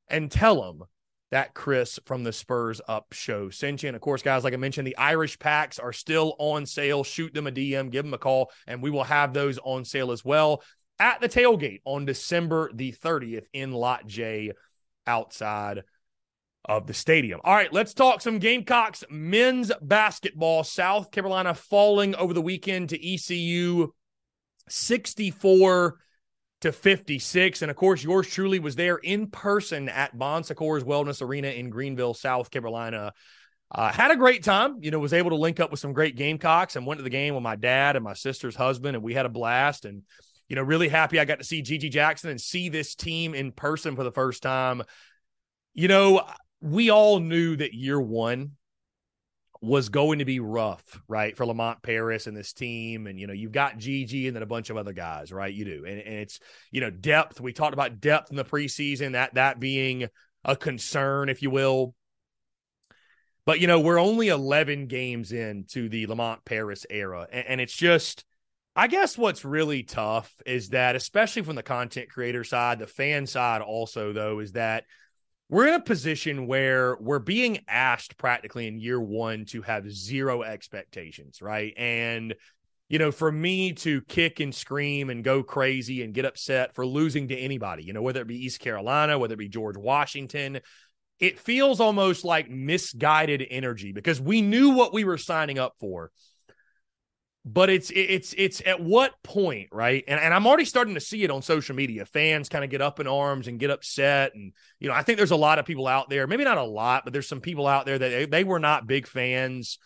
and 0.08 0.30
tell 0.30 0.62
them 0.62 0.84
that 1.32 1.54
Chris 1.54 1.98
from 2.04 2.22
the 2.22 2.32
Spurs 2.32 2.80
Up 2.86 3.12
show 3.12 3.50
sent 3.50 3.82
you. 3.82 3.88
And 3.88 3.96
of 3.96 4.02
course, 4.02 4.22
guys, 4.22 4.44
like 4.44 4.54
I 4.54 4.58
mentioned, 4.58 4.86
the 4.86 4.96
Irish 4.96 5.38
packs 5.38 5.78
are 5.78 5.92
still 5.92 6.36
on 6.38 6.66
sale. 6.66 7.02
Shoot 7.02 7.34
them 7.34 7.46
a 7.46 7.52
DM, 7.52 7.90
give 7.90 8.04
them 8.04 8.14
a 8.14 8.18
call, 8.18 8.50
and 8.66 8.82
we 8.82 8.90
will 8.90 9.04
have 9.04 9.32
those 9.32 9.58
on 9.58 9.84
sale 9.84 10.12
as 10.12 10.24
well 10.24 10.62
at 11.00 11.20
the 11.20 11.28
tailgate 11.28 11.80
on 11.84 12.04
December 12.04 12.70
the 12.74 12.92
30th 12.92 13.46
in 13.54 13.72
Lot 13.72 14.06
J 14.06 14.52
outside 15.06 15.82
of 16.64 16.86
the 16.86 16.94
stadium. 16.94 17.40
All 17.44 17.54
right, 17.54 17.72
let's 17.72 17.94
talk 17.94 18.20
some 18.20 18.38
Gamecocks 18.38 19.04
men's 19.10 19.72
basketball. 19.80 20.64
South 20.64 21.10
Carolina 21.10 21.54
falling 21.54 22.14
over 22.14 22.34
the 22.34 22.42
weekend 22.42 22.90
to 22.90 23.14
ECU 23.14 23.92
64 24.68 25.98
to 26.62 26.72
56. 26.72 27.62
And 27.62 27.70
of 27.70 27.76
course, 27.76 28.02
yours 28.02 28.28
truly 28.28 28.58
was 28.58 28.76
there 28.76 28.96
in 28.96 29.28
person 29.28 29.88
at 29.88 30.16
Bon 30.16 30.44
Secours 30.44 30.84
Wellness 30.84 31.22
Arena 31.22 31.48
in 31.48 31.70
Greenville, 31.70 32.14
South 32.14 32.50
Carolina. 32.50 33.12
Uh, 33.72 33.92
had 33.92 34.10
a 34.10 34.16
great 34.16 34.42
time, 34.42 34.78
you 34.80 34.90
know, 34.90 34.98
was 34.98 35.12
able 35.12 35.30
to 35.30 35.36
link 35.36 35.60
up 35.60 35.70
with 35.70 35.78
some 35.78 35.92
great 35.92 36.16
Gamecocks 36.16 36.74
and 36.74 36.84
went 36.84 36.98
to 36.98 37.04
the 37.04 37.10
game 37.10 37.34
with 37.34 37.42
my 37.42 37.56
dad 37.56 37.94
and 37.94 38.04
my 38.04 38.14
sister's 38.14 38.56
husband, 38.56 38.96
and 38.96 39.04
we 39.04 39.14
had 39.14 39.26
a 39.26 39.30
blast. 39.30 39.84
And, 39.84 40.02
you 40.48 40.56
know, 40.56 40.62
really 40.62 40.88
happy 40.88 41.20
I 41.20 41.24
got 41.24 41.38
to 41.38 41.44
see 41.44 41.62
GG 41.62 41.90
Jackson 41.92 42.30
and 42.30 42.40
see 42.40 42.68
this 42.68 42.96
team 42.96 43.32
in 43.32 43.52
person 43.52 43.94
for 43.94 44.02
the 44.02 44.10
first 44.10 44.42
time. 44.42 44.82
You 45.72 45.86
know, 45.86 46.26
we 46.60 46.90
all 46.90 47.20
knew 47.20 47.56
that 47.56 47.74
year 47.74 48.00
one 48.00 48.52
was 49.62 49.90
going 49.90 50.20
to 50.20 50.24
be 50.24 50.40
rough, 50.40 51.02
right, 51.06 51.36
for 51.36 51.44
Lamont 51.44 51.82
Paris 51.82 52.26
and 52.26 52.36
this 52.36 52.52
team. 52.52 53.06
And, 53.06 53.20
you 53.20 53.26
know, 53.26 53.34
you've 53.34 53.52
got 53.52 53.78
GG 53.78 54.26
and 54.26 54.34
then 54.34 54.42
a 54.42 54.46
bunch 54.46 54.70
of 54.70 54.76
other 54.76 54.94
guys, 54.94 55.32
right? 55.32 55.52
You 55.52 55.64
do. 55.64 55.84
And, 55.86 56.00
and 56.00 56.14
it's, 56.14 56.40
you 56.70 56.80
know, 56.80 56.90
depth. 56.90 57.40
We 57.40 57.52
talked 57.52 57.74
about 57.74 58.00
depth 58.00 58.30
in 58.30 58.36
the 58.36 58.44
preseason, 58.44 59.12
that 59.12 59.34
that 59.34 59.60
being 59.60 60.08
a 60.44 60.56
concern, 60.56 61.28
if 61.28 61.42
you 61.42 61.50
will. 61.50 61.94
But, 63.44 63.60
you 63.60 63.66
know, 63.66 63.80
we're 63.80 64.00
only 64.00 64.28
11 64.28 64.86
games 64.86 65.32
into 65.32 65.88
the 65.88 66.06
Lamont 66.06 66.44
Paris 66.44 66.86
era. 66.88 67.26
And, 67.30 67.46
and 67.46 67.60
it's 67.60 67.76
just, 67.76 68.24
I 68.74 68.86
guess 68.86 69.18
what's 69.18 69.44
really 69.44 69.82
tough 69.82 70.32
is 70.46 70.70
that, 70.70 70.96
especially 70.96 71.42
from 71.42 71.56
the 71.56 71.62
content 71.62 72.08
creator 72.08 72.44
side, 72.44 72.78
the 72.78 72.86
fan 72.86 73.26
side 73.26 73.60
also, 73.60 74.12
though, 74.12 74.38
is 74.38 74.52
that 74.52 74.84
we're 75.50 75.66
in 75.66 75.74
a 75.74 75.80
position 75.80 76.46
where 76.46 76.96
we're 77.00 77.18
being 77.18 77.58
asked 77.66 78.16
practically 78.16 78.68
in 78.68 78.78
year 78.78 79.00
one 79.00 79.44
to 79.46 79.62
have 79.62 79.90
zero 79.90 80.42
expectations, 80.42 81.42
right? 81.42 81.74
And 81.76 82.34
you 82.88 82.98
know, 82.98 83.12
for 83.12 83.30
me 83.30 83.72
to 83.72 84.00
kick 84.02 84.40
and 84.40 84.52
scream 84.52 85.10
and 85.10 85.22
go 85.22 85.44
crazy 85.44 86.02
and 86.02 86.12
get 86.12 86.24
upset 86.24 86.74
for 86.74 86.84
losing 86.84 87.28
to 87.28 87.36
anybody, 87.36 87.84
you 87.84 87.92
know, 87.92 88.02
whether 88.02 88.20
it 88.20 88.26
be 88.26 88.44
East 88.44 88.58
Carolina, 88.58 89.16
whether 89.16 89.34
it 89.34 89.38
be 89.38 89.48
George 89.48 89.76
Washington, 89.76 90.60
it 91.20 91.38
feels 91.38 91.78
almost 91.78 92.24
like 92.24 92.50
misguided 92.50 93.46
energy 93.48 93.92
because 93.92 94.20
we 94.20 94.42
knew 94.42 94.70
what 94.70 94.92
we 94.92 95.04
were 95.04 95.18
signing 95.18 95.58
up 95.58 95.74
for. 95.78 96.10
But 97.44 97.70
it's 97.70 97.90
it's 97.94 98.34
it's 98.36 98.60
at 98.66 98.82
what 98.82 99.14
point, 99.22 99.68
right? 99.72 100.04
And 100.06 100.20
and 100.20 100.34
I'm 100.34 100.46
already 100.46 100.66
starting 100.66 100.94
to 100.94 101.00
see 101.00 101.22
it 101.22 101.30
on 101.30 101.40
social 101.40 101.74
media. 101.74 102.04
Fans 102.04 102.50
kind 102.50 102.64
of 102.64 102.70
get 102.70 102.82
up 102.82 103.00
in 103.00 103.06
arms 103.06 103.48
and 103.48 103.58
get 103.58 103.70
upset. 103.70 104.34
And 104.34 104.52
you 104.78 104.88
know, 104.88 104.94
I 104.94 105.02
think 105.02 105.16
there's 105.16 105.30
a 105.30 105.36
lot 105.36 105.58
of 105.58 105.64
people 105.64 105.86
out 105.86 106.10
there, 106.10 106.26
maybe 106.26 106.44
not 106.44 106.58
a 106.58 106.62
lot, 106.62 107.04
but 107.04 107.14
there's 107.14 107.28
some 107.28 107.40
people 107.40 107.66
out 107.66 107.86
there 107.86 107.98
that 107.98 108.08
they, 108.10 108.26
they 108.26 108.44
were 108.44 108.58
not 108.58 108.86
big 108.86 109.06
fans 109.06 109.78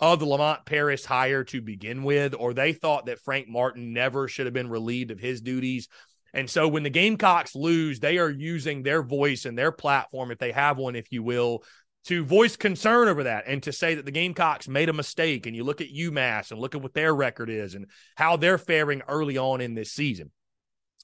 of 0.00 0.18
the 0.18 0.26
Lamont 0.26 0.66
Paris 0.66 1.04
hire 1.04 1.44
to 1.44 1.62
begin 1.62 2.02
with, 2.02 2.34
or 2.36 2.52
they 2.52 2.72
thought 2.72 3.06
that 3.06 3.20
Frank 3.20 3.48
Martin 3.48 3.92
never 3.92 4.26
should 4.26 4.46
have 4.46 4.52
been 4.52 4.68
relieved 4.68 5.12
of 5.12 5.20
his 5.20 5.40
duties. 5.40 5.88
And 6.34 6.50
so 6.50 6.68
when 6.68 6.82
the 6.82 6.90
Gamecocks 6.90 7.54
lose, 7.54 7.98
they 7.98 8.18
are 8.18 8.28
using 8.28 8.82
their 8.82 9.02
voice 9.02 9.46
and 9.46 9.56
their 9.56 9.72
platform, 9.72 10.30
if 10.30 10.38
they 10.38 10.52
have 10.52 10.76
one, 10.76 10.96
if 10.96 11.10
you 11.10 11.22
will, 11.22 11.62
to 12.06 12.24
voice 12.24 12.56
concern 12.56 13.08
over 13.08 13.24
that 13.24 13.44
and 13.46 13.62
to 13.64 13.72
say 13.72 13.94
that 13.94 14.04
the 14.04 14.10
Gamecocks 14.10 14.68
made 14.68 14.88
a 14.88 14.92
mistake. 14.92 15.46
And 15.46 15.54
you 15.54 15.64
look 15.64 15.80
at 15.80 15.92
UMass 15.92 16.50
and 16.50 16.60
look 16.60 16.74
at 16.74 16.82
what 16.82 16.94
their 16.94 17.14
record 17.14 17.50
is 17.50 17.74
and 17.74 17.86
how 18.16 18.36
they're 18.36 18.58
faring 18.58 19.02
early 19.08 19.38
on 19.38 19.60
in 19.60 19.74
this 19.74 19.92
season. 19.92 20.30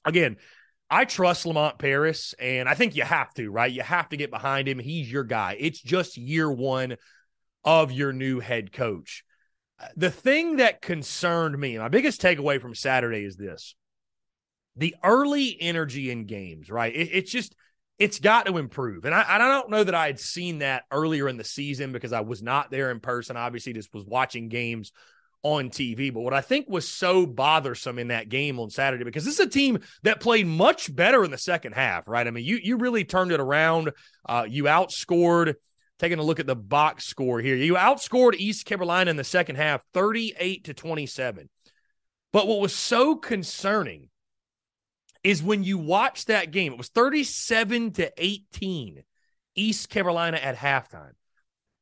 Again, 0.05 0.37
I 0.89 1.05
trust 1.05 1.45
Lamont 1.45 1.79
Paris, 1.79 2.35
and 2.37 2.69
I 2.69 2.75
think 2.75 2.95
you 2.95 3.03
have 3.03 3.33
to, 3.35 3.49
right? 3.49 3.71
You 3.71 3.81
have 3.81 4.09
to 4.09 4.17
get 4.17 4.29
behind 4.29 4.67
him. 4.67 4.79
He's 4.79 5.11
your 5.11 5.23
guy. 5.23 5.57
It's 5.59 5.81
just 5.81 6.17
year 6.17 6.51
one 6.51 6.97
of 7.63 7.91
your 7.91 8.13
new 8.13 8.39
head 8.39 8.71
coach. 8.71 9.23
The 9.95 10.11
thing 10.11 10.57
that 10.57 10.81
concerned 10.81 11.57
me, 11.57 11.77
my 11.77 11.87
biggest 11.87 12.21
takeaway 12.21 12.61
from 12.61 12.75
Saturday 12.75 13.23
is 13.23 13.35
this 13.35 13.75
the 14.75 14.95
early 15.03 15.57
energy 15.59 16.11
in 16.11 16.25
games, 16.25 16.69
right? 16.69 16.95
It, 16.95 17.09
it's 17.11 17.31
just, 17.31 17.55
it's 17.99 18.19
got 18.19 18.47
to 18.47 18.57
improve. 18.57 19.05
And 19.05 19.13
I, 19.13 19.23
I 19.27 19.37
don't 19.37 19.69
know 19.69 19.83
that 19.83 19.95
I 19.95 20.07
had 20.07 20.19
seen 20.19 20.59
that 20.59 20.83
earlier 20.91 21.29
in 21.29 21.37
the 21.37 21.43
season 21.43 21.91
because 21.91 22.13
I 22.13 22.21
was 22.21 22.41
not 22.41 22.71
there 22.71 22.91
in 22.91 22.99
person. 22.99 23.37
Obviously, 23.37 23.73
just 23.73 23.93
was 23.93 24.05
watching 24.05 24.49
games 24.49 24.91
on 25.43 25.69
TV. 25.69 26.11
But 26.13 26.21
what 26.21 26.33
I 26.33 26.41
think 26.41 26.67
was 26.69 26.87
so 26.87 27.25
bothersome 27.25 27.99
in 27.99 28.07
that 28.07 28.29
game 28.29 28.59
on 28.59 28.69
Saturday, 28.69 29.03
because 29.03 29.25
this 29.25 29.35
is 29.35 29.45
a 29.45 29.49
team 29.49 29.79
that 30.03 30.21
played 30.21 30.47
much 30.47 30.93
better 30.93 31.23
in 31.23 31.31
the 31.31 31.37
second 31.37 31.73
half, 31.73 32.07
right? 32.07 32.25
I 32.25 32.31
mean, 32.31 32.45
you 32.45 32.59
you 32.61 32.77
really 32.77 33.03
turned 33.03 33.31
it 33.31 33.39
around. 33.39 33.91
Uh, 34.27 34.45
you 34.49 34.63
outscored 34.63 35.55
taking 35.99 36.19
a 36.19 36.23
look 36.23 36.39
at 36.39 36.47
the 36.47 36.55
box 36.55 37.05
score 37.05 37.39
here. 37.39 37.55
You 37.55 37.75
outscored 37.75 38.35
East 38.35 38.65
Carolina 38.65 39.11
in 39.11 39.17
the 39.17 39.23
second 39.23 39.57
half 39.57 39.81
38 39.93 40.65
to 40.65 40.73
27. 40.73 41.49
But 42.31 42.47
what 42.47 42.59
was 42.59 42.75
so 42.75 43.15
concerning 43.15 44.09
is 45.23 45.41
when 45.41 45.63
you 45.63 45.77
watch 45.77 46.25
that 46.25 46.51
game, 46.51 46.73
it 46.73 46.77
was 46.77 46.89
37 46.89 47.91
to 47.93 48.11
18 48.17 49.03
East 49.55 49.89
Carolina 49.89 50.37
at 50.37 50.57
halftime. 50.57 51.13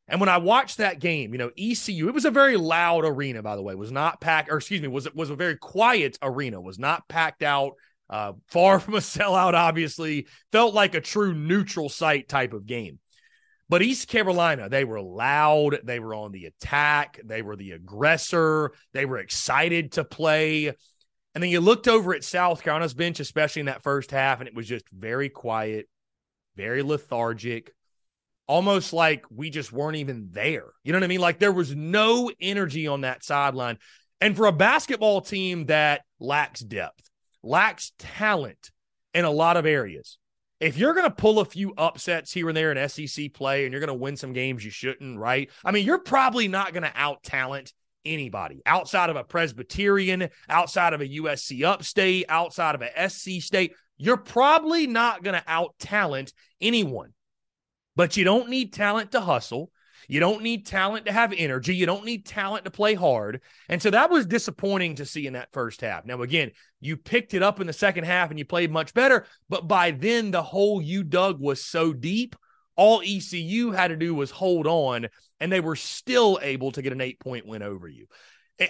And 0.07 0.19
when 0.19 0.29
I 0.29 0.37
watched 0.37 0.77
that 0.77 0.99
game, 0.99 1.31
you 1.31 1.37
know, 1.37 1.51
ECU, 1.57 2.09
it 2.09 2.13
was 2.13 2.25
a 2.25 2.31
very 2.31 2.57
loud 2.57 3.05
arena, 3.05 3.41
by 3.41 3.55
the 3.55 3.61
way, 3.61 3.75
was 3.75 3.91
not 3.91 4.19
packed, 4.19 4.51
or 4.51 4.57
excuse 4.57 4.81
me, 4.81 4.89
was 4.89 5.05
it 5.05 5.15
was 5.15 5.29
a 5.29 5.35
very 5.35 5.55
quiet 5.55 6.17
arena, 6.21 6.59
was 6.59 6.77
not 6.77 7.07
packed 7.07 7.43
out, 7.43 7.73
uh, 8.09 8.33
far 8.47 8.79
from 8.81 8.95
a 8.95 8.97
sellout, 8.97 9.53
obviously, 9.53 10.27
felt 10.51 10.73
like 10.73 10.95
a 10.95 11.01
true 11.01 11.33
neutral 11.33 11.89
site 11.89 12.27
type 12.27 12.53
of 12.53 12.65
game. 12.65 12.99
But 13.69 13.81
East 13.81 14.09
Carolina, 14.09 14.67
they 14.67 14.83
were 14.83 15.01
loud. 15.01 15.79
They 15.85 16.01
were 16.01 16.13
on 16.13 16.33
the 16.33 16.43
attack. 16.43 17.21
They 17.23 17.41
were 17.41 17.55
the 17.55 17.71
aggressor. 17.71 18.73
They 18.91 19.05
were 19.05 19.19
excited 19.19 19.93
to 19.93 20.03
play. 20.03 20.73
And 21.33 21.41
then 21.41 21.49
you 21.49 21.61
looked 21.61 21.87
over 21.87 22.13
at 22.13 22.23
South 22.23 22.61
Carolina's 22.61 22.93
bench, 22.93 23.19
especially 23.19 23.61
in 23.61 23.65
that 23.67 23.83
first 23.83 24.11
half, 24.11 24.39
and 24.39 24.47
it 24.47 24.55
was 24.55 24.67
just 24.67 24.89
very 24.89 25.29
quiet, 25.29 25.87
very 26.55 26.83
lethargic, 26.83 27.73
almost 28.47 28.91
like 28.91 29.23
we 29.29 29.49
just 29.49 29.71
weren't 29.71 29.95
even 29.95 30.27
there. 30.31 30.67
You 30.83 30.91
know 30.91 30.97
what 30.99 31.05
I 31.05 31.07
mean? 31.07 31.21
Like 31.21 31.39
there 31.39 31.53
was 31.53 31.73
no 31.73 32.31
energy 32.41 32.87
on 32.87 33.01
that 33.01 33.23
sideline. 33.23 33.77
And 34.19 34.35
for 34.35 34.45
a 34.45 34.51
basketball 34.51 35.21
team 35.21 35.67
that 35.67 36.01
lacks 36.19 36.59
depth, 36.59 37.09
lacks 37.43 37.93
talent 37.97 38.71
in 39.13 39.25
a 39.25 39.31
lot 39.31 39.57
of 39.57 39.65
areas, 39.65 40.17
if 40.59 40.77
you're 40.77 40.93
going 40.93 41.09
to 41.09 41.15
pull 41.15 41.39
a 41.39 41.45
few 41.45 41.73
upsets 41.75 42.31
here 42.31 42.47
and 42.47 42.55
there 42.55 42.71
in 42.71 42.89
SEC 42.89 43.33
play 43.33 43.65
and 43.65 43.73
you're 43.73 43.79
going 43.79 43.87
to 43.87 43.93
win 43.95 44.15
some 44.15 44.31
games 44.31 44.63
you 44.63 44.69
shouldn't, 44.69 45.17
right? 45.17 45.49
I 45.65 45.71
mean, 45.71 45.85
you're 45.85 45.97
probably 45.97 46.47
not 46.47 46.71
going 46.73 46.83
to 46.83 46.91
out 46.93 47.23
talent 47.23 47.73
anybody 48.05 48.61
outside 48.65 49.09
of 49.09 49.15
a 49.15 49.23
Presbyterian, 49.23 50.29
outside 50.49 50.93
of 50.93 51.01
a 51.01 51.07
USC 51.07 51.63
upstate, 51.63 52.25
outside 52.29 52.75
of 52.75 52.81
a 52.81 53.09
SC 53.09 53.41
state. 53.41 53.73
You're 53.97 54.17
probably 54.17 54.87
not 54.87 55.23
going 55.23 55.39
to 55.39 55.43
out 55.47 55.75
talent 55.79 56.33
anyone, 56.59 57.13
but 57.95 58.17
you 58.17 58.23
don't 58.23 58.49
need 58.49 58.73
talent 58.73 59.11
to 59.11 59.21
hustle. 59.21 59.71
You 60.07 60.19
don't 60.19 60.41
need 60.41 60.65
talent 60.65 61.05
to 61.05 61.11
have 61.11 61.33
energy. 61.37 61.75
You 61.75 61.85
don't 61.85 62.05
need 62.05 62.25
talent 62.25 62.65
to 62.65 62.71
play 62.71 62.95
hard. 62.95 63.41
And 63.69 63.81
so 63.81 63.91
that 63.91 64.09
was 64.09 64.25
disappointing 64.25 64.95
to 64.95 65.05
see 65.05 65.27
in 65.27 65.33
that 65.33 65.53
first 65.53 65.81
half. 65.81 66.05
Now, 66.05 66.21
again, 66.21 66.51
you 66.79 66.97
picked 66.97 67.33
it 67.33 67.43
up 67.43 67.59
in 67.59 67.67
the 67.67 67.73
second 67.73 68.05
half 68.05 68.29
and 68.29 68.39
you 68.39 68.45
played 68.45 68.71
much 68.71 68.93
better. 68.93 69.25
But 69.49 69.67
by 69.67 69.91
then, 69.91 70.31
the 70.31 70.41
hole 70.41 70.81
you 70.81 71.03
dug 71.03 71.39
was 71.39 71.63
so 71.63 71.93
deep. 71.93 72.35
All 72.75 73.01
ECU 73.05 73.71
had 73.71 73.89
to 73.89 73.95
do 73.95 74.15
was 74.15 74.31
hold 74.31 74.65
on, 74.65 75.07
and 75.41 75.51
they 75.51 75.59
were 75.59 75.75
still 75.75 76.39
able 76.41 76.71
to 76.71 76.81
get 76.81 76.93
an 76.93 77.01
eight 77.01 77.19
point 77.19 77.45
win 77.45 77.61
over 77.61 77.89
you 77.89 78.07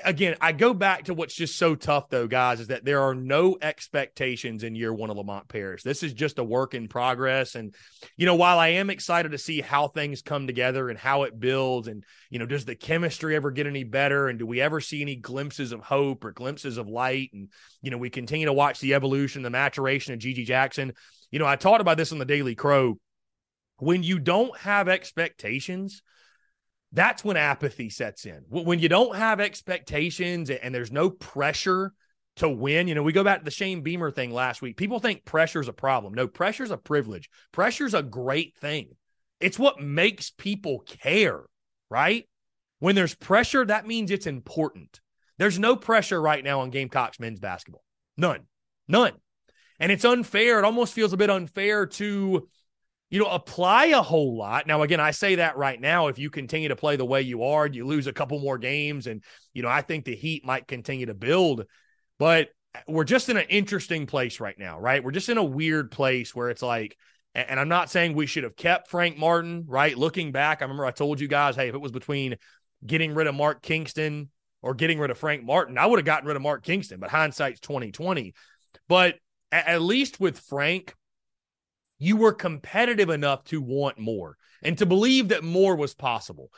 again, 0.04 0.36
I 0.40 0.52
go 0.52 0.74
back 0.74 1.06
to 1.06 1.14
what's 1.14 1.36
just 1.36 1.58
so 1.58 1.76
tough, 1.76 2.10
though, 2.10 2.28
guys, 2.28 2.60
is 2.60 2.68
that 2.68 2.86
there 2.86 3.02
are 3.02 3.16
no 3.16 3.58
expectations 3.62 4.64
in 4.64 4.76
year 4.76 4.94
one 4.94 5.10
of 5.10 5.18
Lamont 5.18 5.48
Paris. 5.48 5.84
This 5.84 6.04
is 6.04 6.14
just 6.14 6.40
a 6.40 6.44
work 6.44 6.74
in 6.74 6.88
progress. 6.88 7.56
And, 7.56 7.76
you 8.16 8.26
know, 8.26 8.36
while 8.36 8.60
I 8.60 8.70
am 8.70 8.90
excited 8.90 9.32
to 9.32 9.38
see 9.38 9.60
how 9.60 9.88
things 9.88 10.22
come 10.22 10.48
together 10.48 10.90
and 10.90 10.98
how 10.98 11.24
it 11.24 11.40
builds, 11.40 11.88
and, 11.88 12.04
you 12.30 12.40
know, 12.40 12.46
does 12.46 12.66
the 12.66 12.76
chemistry 12.76 13.36
ever 13.36 13.52
get 13.52 13.68
any 13.68 13.84
better? 13.84 14.28
And 14.28 14.40
do 14.40 14.46
we 14.46 14.62
ever 14.62 14.80
see 14.80 15.02
any 15.02 15.16
glimpses 15.16 15.72
of 15.72 15.82
hope 15.82 16.24
or 16.24 16.32
glimpses 16.32 16.78
of 16.78 16.88
light? 16.88 17.32
And, 17.34 17.50
you 17.82 17.92
know, 17.92 17.98
we 17.98 18.10
continue 18.10 18.46
to 18.46 18.54
watch 18.54 18.80
the 18.80 18.94
evolution, 18.94 19.42
the 19.42 19.50
maturation 19.50 20.14
of 20.14 20.20
GG 20.20 20.46
Jackson. 20.46 20.94
You 21.32 21.40
know, 21.40 21.48
I 21.48 21.56
talked 21.56 21.82
about 21.82 21.98
this 21.98 22.12
on 22.12 22.20
the 22.20 22.26
Daily 22.26 22.56
Crow. 22.56 22.98
When 23.78 24.04
you 24.04 24.20
don't 24.20 24.56
have 24.60 24.88
expectations, 24.88 26.04
that's 26.94 27.24
when 27.24 27.38
apathy 27.38 27.90
sets 27.90 28.26
in. 28.26 28.44
When 28.50 28.80
you 28.80 28.90
don't 28.90 29.16
have 29.16 29.40
expectations 29.40 30.50
and 30.50 30.74
there's 30.76 30.92
no 30.92 31.10
pressure 31.10 31.94
to 32.38 32.50
win, 32.50 32.88
you 32.88 32.96
know, 32.96 33.04
we 33.04 33.14
go 33.14 33.24
back 33.24 33.40
to 33.40 33.46
the 33.46 33.52
Shane 33.52 33.82
Beamer 33.82 34.12
thing 34.12 34.32
last 34.32 34.62
week. 34.62 34.78
People 34.78 35.00
think 35.00 35.24
pressure 35.24 35.62
is 35.62 35.68
a 35.68 35.74
problem. 35.74 36.14
No, 36.14 36.28
pressure 36.28 36.64
is 36.64 36.72
a 36.72 36.78
privilege. 36.78 37.30
Pressure 37.52 37.86
is 37.86 37.94
a 37.94 38.04
great 38.04 38.56
thing. 38.58 38.90
It's 39.40 39.58
what 39.58 39.80
makes 39.80 40.32
people 40.32 40.80
care, 40.80 41.42
right? 41.90 42.28
When 42.80 42.96
there's 42.96 43.16
pressure, 43.16 43.66
that 43.66 43.88
means 43.88 44.12
it's 44.12 44.28
important. 44.28 45.00
There's 45.38 45.60
no 45.60 45.76
pressure 45.76 46.22
right 46.22 46.44
now 46.44 46.62
on 46.62 46.72
Gamecocks 46.72 47.20
men's 47.20 47.40
basketball. 47.40 47.84
None. 48.18 48.42
None. 48.88 49.14
And 49.80 49.92
it's 49.92 50.06
unfair. 50.06 50.60
It 50.60 50.66
almost 50.66 50.94
feels 50.94 51.14
a 51.14 51.18
bit 51.18 51.30
unfair 51.30 51.86
to 51.86 52.48
you 53.12 53.20
know, 53.20 53.28
apply 53.28 53.88
a 53.88 54.02
whole 54.02 54.38
lot. 54.38 54.66
Now, 54.66 54.82
again, 54.84 55.02
I 55.02 55.12
say 55.12 55.36
that 55.36 55.58
right 55.58 55.80
now. 55.80 56.08
If 56.08 56.18
you 56.18 56.30
continue 56.30 56.70
to 56.70 56.78
play 56.78 56.96
the 56.96 57.06
way 57.06 57.22
you 57.22 57.44
are, 57.44 57.68
you 57.68 57.86
lose 57.86 58.08
a 58.08 58.14
couple 58.14 58.40
more 58.40 58.58
games. 58.58 59.06
And, 59.06 59.22
you 59.54 59.62
know, 59.62 59.68
I 59.68 59.82
think 59.82 60.06
the 60.06 60.16
Heat 60.16 60.46
might 60.46 60.66
continue 60.66 61.06
to 61.06 61.14
build, 61.14 61.66
but 62.18 62.50
we're 62.88 63.04
just 63.04 63.28
in 63.28 63.36
an 63.36 63.48
interesting 63.50 64.06
place 64.06 64.40
right 64.40 64.58
now, 64.58 64.80
right? 64.80 65.04
We're 65.04 65.12
just 65.12 65.28
in 65.28 65.38
a 65.38 65.44
weird 65.44 65.92
place 65.92 66.34
where 66.34 66.50
it's 66.50 66.62
like, 66.62 66.98
and 67.36 67.60
I'm 67.60 67.68
not 67.68 67.90
saying 67.90 68.14
we 68.14 68.28
should 68.28 68.46
have 68.46 68.56
kept 68.56 68.90
Frank 68.90 69.18
Martin, 69.18 69.66
right? 69.68 69.98
Looking 69.98 70.32
back, 70.32 70.62
I 70.62 70.66
remember 70.66 70.86
I 70.86 70.92
told 70.92 71.20
you 71.20 71.28
guys, 71.28 71.58
hey, 71.58 71.68
if 71.68 71.76
it 71.76 71.82
was 71.82 71.92
between 71.92 72.38
getting 72.86 73.14
rid 73.14 73.28
of 73.28 73.36
Mark 73.36 73.62
Kingston 73.62 74.30
or 74.62 74.74
getting 74.74 75.00
rid 75.00 75.12
of 75.12 75.18
Frank 75.18 75.44
Martin, 75.44 75.78
I 75.78 75.86
would 75.86 76.00
have 76.00 76.06
gotten 76.06 76.28
rid 76.28 76.38
of 76.38 76.42
Mark 76.42 76.64
Kingston, 76.64 77.02
but 77.02 77.10
hindsight's 77.10 77.60
2020. 77.60 78.34
But 78.88 79.16
at 79.52 79.82
least 79.82 80.18
with 80.18 80.40
Frank, 80.40 80.94
you 82.02 82.18
were 82.18 82.34
competitive 82.34 83.12
enough 83.12 83.44
to 83.44 83.62
want 83.62 84.00
more 84.00 84.36
and 84.64 84.76
to 84.80 84.88
believe 84.88 85.28
that 85.28 85.44
more 85.44 85.76
was 85.76 85.94
possible. 85.94 86.52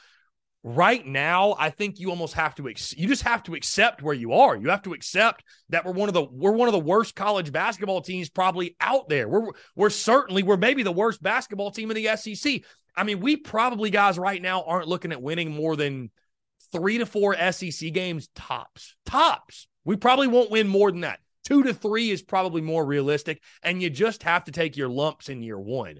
Right 0.63 1.05
now, 1.05 1.53
I 1.59 1.69
think 1.69 1.99
you 1.99 2.11
almost 2.11 2.35
have 2.35 2.55
to 2.55 2.69
ex- 2.69 2.95
you 2.95 3.09
just 3.09 3.23
have 3.23 3.43
to 3.43 3.53
accept 3.53 4.01
where 4.01 4.13
you 4.13 4.31
are. 4.31 4.55
You 4.55 4.69
have 4.69 4.83
to 4.83 4.93
accept 4.93 5.43
that 5.67 5.83
we're 5.83 5.91
one 5.91 6.07
of 6.07 6.13
the 6.13 6.23
we're 6.23 6.53
one 6.53 6.69
of 6.69 6.71
the 6.71 6.79
worst 6.79 7.13
college 7.15 7.51
basketball 7.51 8.01
teams 8.01 8.29
probably 8.29 8.77
out 8.79 9.09
there. 9.09 9.27
We're 9.27 9.49
we're 9.75 9.89
certainly 9.89 10.43
we're 10.43 10.55
maybe 10.55 10.81
the 10.81 10.93
worst 10.93 11.21
basketball 11.21 11.71
team 11.71 11.91
in 11.91 12.01
the 12.01 12.15
SEC. 12.15 12.61
I 12.95 13.03
mean, 13.03 13.19
we 13.19 13.35
probably 13.35 13.89
guys 13.89 14.17
right 14.17 14.41
now 14.41 14.63
aren't 14.63 14.87
looking 14.87 15.11
at 15.11 15.21
winning 15.21 15.51
more 15.51 15.75
than 15.75 16.09
3 16.71 16.99
to 16.99 17.05
4 17.05 17.51
SEC 17.51 17.91
games 17.91 18.29
tops. 18.33 18.95
Tops. 19.05 19.67
We 19.83 19.97
probably 19.97 20.27
won't 20.27 20.51
win 20.51 20.69
more 20.69 20.89
than 20.89 21.01
that. 21.01 21.19
Two 21.43 21.63
to 21.63 21.73
three 21.73 22.09
is 22.09 22.21
probably 22.21 22.61
more 22.61 22.85
realistic, 22.85 23.41
and 23.61 23.81
you 23.81 23.89
just 23.89 24.23
have 24.23 24.45
to 24.45 24.51
take 24.51 24.77
your 24.77 24.89
lumps 24.89 25.29
in 25.29 25.43
year 25.43 25.59
one. 25.59 25.99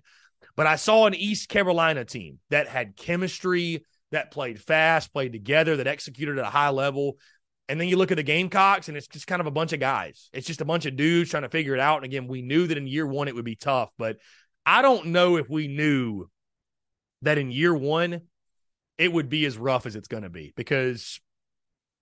But 0.55 0.67
I 0.67 0.75
saw 0.75 1.05
an 1.05 1.15
East 1.15 1.49
Carolina 1.49 2.05
team 2.05 2.39
that 2.49 2.67
had 2.67 2.95
chemistry, 2.95 3.85
that 4.11 4.31
played 4.31 4.61
fast, 4.61 5.11
played 5.11 5.33
together, 5.33 5.77
that 5.77 5.87
executed 5.87 6.37
at 6.37 6.45
a 6.45 6.49
high 6.49 6.69
level. 6.69 7.17
And 7.67 7.79
then 7.79 7.87
you 7.87 7.97
look 7.97 8.11
at 8.11 8.17
the 8.17 8.23
Gamecocks, 8.23 8.87
and 8.87 8.97
it's 8.97 9.07
just 9.07 9.27
kind 9.27 9.39
of 9.39 9.47
a 9.47 9.51
bunch 9.51 9.73
of 9.73 9.79
guys. 9.79 10.29
It's 10.33 10.47
just 10.47 10.61
a 10.61 10.65
bunch 10.65 10.85
of 10.85 10.95
dudes 10.95 11.29
trying 11.29 11.43
to 11.43 11.49
figure 11.49 11.73
it 11.73 11.79
out. 11.79 11.97
And 11.97 12.05
again, 12.05 12.27
we 12.27 12.41
knew 12.41 12.67
that 12.67 12.77
in 12.77 12.87
year 12.87 13.07
one 13.07 13.27
it 13.27 13.35
would 13.35 13.45
be 13.45 13.55
tough, 13.55 13.89
but 13.97 14.17
I 14.65 14.81
don't 14.81 15.07
know 15.07 15.37
if 15.37 15.49
we 15.49 15.67
knew 15.67 16.29
that 17.21 17.37
in 17.37 17.51
year 17.51 17.73
one 17.73 18.21
it 18.97 19.11
would 19.11 19.29
be 19.29 19.45
as 19.45 19.57
rough 19.57 19.85
as 19.85 19.95
it's 19.95 20.07
going 20.07 20.23
to 20.23 20.29
be 20.29 20.53
because 20.55 21.19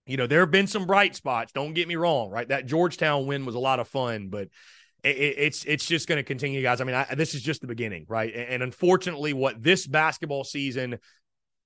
you 0.06 0.18
know 0.18 0.28
there 0.28 0.42
have 0.42 0.52
been 0.52 0.68
some 0.68 0.86
bright 0.86 1.16
spots 1.16 1.52
don't 1.52 1.74
get 1.74 1.88
me 1.88 1.96
wrong 1.96 2.30
right 2.30 2.50
that 2.50 2.66
georgetown 2.66 3.26
win 3.26 3.46
was 3.46 3.56
a 3.56 3.60
lot 3.60 3.80
of 3.80 3.88
fun 3.88 4.30
but 4.30 4.48
it, 5.04 5.10
it's 5.10 5.64
it's 5.66 5.86
just 5.86 6.08
going 6.08 6.18
to 6.18 6.24
continue 6.24 6.62
guys 6.62 6.82
i 6.82 6.84
mean 6.84 6.96
I, 6.96 7.16
this 7.16 7.34
is 7.34 7.42
just 7.42 7.62
the 7.62 7.68
beginning 7.68 8.06
right 8.08 8.34
and, 8.34 8.50
and 8.50 8.64
unfortunately 8.64 9.34
what 9.34 9.62
this 9.62 9.88
basketball 9.88 10.44
season 10.44 10.98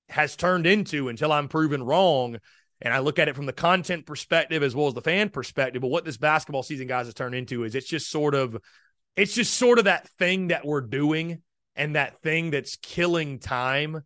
has 0.10 0.36
turned 0.36 0.68
into 0.68 1.10
until 1.10 1.32
i'm 1.32 1.48
proven 1.48 1.84
wrong 1.84 2.38
and 2.82 2.94
I 2.94 3.00
look 3.00 3.20
at 3.20 3.28
it 3.28 3.36
from 3.36 3.46
the 3.46 3.54
content 3.54 4.06
perspective 4.06 4.62
as 4.62 4.76
well 4.76 4.88
as 4.88 4.94
the 4.94 5.02
fan 5.02 5.30
perspective. 5.30 5.82
But 5.82 5.88
what 5.90 6.06
this 6.06 6.18
basketball 6.18 6.64
season, 6.64 6.88
guys, 6.88 7.06
has 7.06 7.14
turned 7.14 7.36
into 7.36 7.64
is 7.64 7.76
it's 7.76 7.88
just 7.88 8.10
sort 8.10 8.36
of, 8.36 8.58
it's 9.16 9.34
just 9.34 9.54
sort 9.54 9.80
of 9.80 9.86
that 9.86 10.10
thing 10.20 10.50
that 10.50 10.66
we're 10.66 10.82
doing 10.82 11.42
and 11.76 11.96
that 11.96 12.22
thing 12.22 12.52
that's 12.52 12.76
killing 12.78 13.40
time 13.40 14.04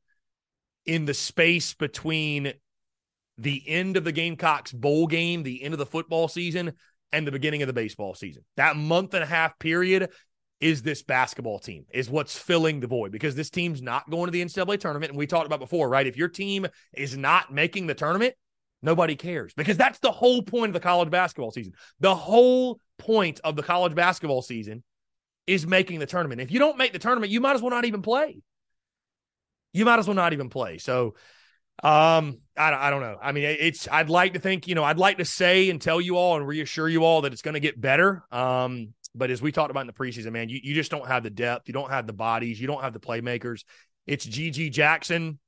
in 0.86 1.06
the 1.06 1.14
space 1.14 1.74
between 1.74 2.54
the 3.40 3.64
end 3.68 3.98
of 3.98 4.04
the 4.04 4.12
Gamecocks 4.12 4.72
bowl 4.72 5.08
game, 5.08 5.44
the 5.44 5.64
end 5.64 5.74
of 5.74 5.78
the 5.78 5.86
football 5.86 6.28
season, 6.28 6.74
and 7.12 7.26
the 7.26 7.32
beginning 7.32 7.62
of 7.62 7.68
the 7.68 7.74
baseball 7.74 8.14
season. 8.14 8.44
That 8.58 8.76
month 8.76 9.14
and 9.14 9.24
a 9.24 9.28
half 9.28 9.58
period 9.60 10.10
is 10.60 10.82
this 10.82 11.02
basketball 11.02 11.60
team, 11.60 11.86
is 11.94 12.10
what's 12.10 12.38
filling 12.38 12.82
the 12.82 12.88
void 12.88 13.12
because 13.12 13.34
this 13.34 13.50
team's 13.50 13.82
not 13.82 14.10
going 14.10 14.26
to 14.26 14.32
the 14.32 14.44
NCAA 14.44 14.80
tournament. 14.80 15.12
And 15.12 15.18
we 15.18 15.26
talked 15.26 15.46
about 15.46 15.60
before, 15.60 15.88
right? 15.88 16.06
If 16.06 16.18
your 16.18 16.28
team 16.28 16.68
is 16.94 17.18
not 17.18 17.52
making 17.52 17.88
the 17.88 17.96
tournament, 17.96 18.36
nobody 18.82 19.16
cares 19.16 19.54
because 19.54 19.78
that's 19.78 20.00
the 20.00 20.12
whole 20.12 20.42
point 20.42 20.70
of 20.70 20.74
the 20.74 20.80
college 20.82 21.10
basketball 21.10 21.52
season. 21.52 21.74
The 22.02 22.14
whole 22.14 22.80
point 22.98 23.40
of 23.44 23.56
the 23.56 23.64
college 23.64 23.96
basketball 23.96 24.42
season 24.42 24.84
is 25.48 25.66
making 25.66 26.00
the 26.00 26.06
tournament. 26.06 26.42
If 26.42 26.52
you 26.52 26.60
don't 26.60 26.78
make 26.78 26.92
the 26.92 27.00
tournament, 27.00 27.32
you 27.32 27.40
might 27.40 27.56
as 27.56 27.62
well 27.62 27.72
not 27.72 27.86
even 27.86 28.02
play. 28.02 28.42
You 29.72 29.86
might 29.86 30.00
as 30.00 30.08
well 30.08 30.16
not 30.16 30.34
even 30.34 30.50
play. 30.50 30.78
So, 30.78 31.16
um, 31.84 32.40
I, 32.60 32.88
I 32.88 32.90
don't 32.90 33.02
know. 33.02 33.18
I 33.22 33.32
mean, 33.32 33.46
it's, 33.46 33.88
I'd 33.90 34.10
like 34.10 34.34
to 34.34 34.40
think, 34.40 34.68
you 34.68 34.76
know, 34.76 34.84
I'd 34.84 34.98
like 34.98 35.18
to 35.20 35.26
say 35.26 35.70
and 35.70 35.82
tell 35.82 36.02
you 36.02 36.18
all 36.18 36.36
and 36.36 36.46
reassure 36.46 36.90
you 36.90 37.06
all 37.06 37.22
that 37.22 37.32
it's 37.32 37.42
going 37.42 37.54
to 37.54 37.62
get 37.62 37.80
better. 37.80 38.24
Um, 38.32 38.94
but 39.16 39.32
as 39.32 39.42
we 39.42 39.54
talked 39.54 39.72
about 39.72 39.82
in 39.82 39.88
the 39.88 39.94
preseason, 39.94 40.34
man, 40.34 40.50
you, 40.50 40.60
you 40.62 40.76
just 40.76 40.92
don't 40.92 41.08
have 41.08 41.24
the 41.24 41.30
depth. 41.30 41.70
You 41.70 41.74
don't 41.74 41.90
have 41.90 42.06
the 42.06 42.14
bodies. 42.14 42.60
You 42.60 42.68
don't 42.68 42.84
have 42.84 42.92
the 42.92 43.00
playmakers. 43.00 43.64
It's 44.06 44.26
GG 44.28 44.72
Jackson 44.74 45.40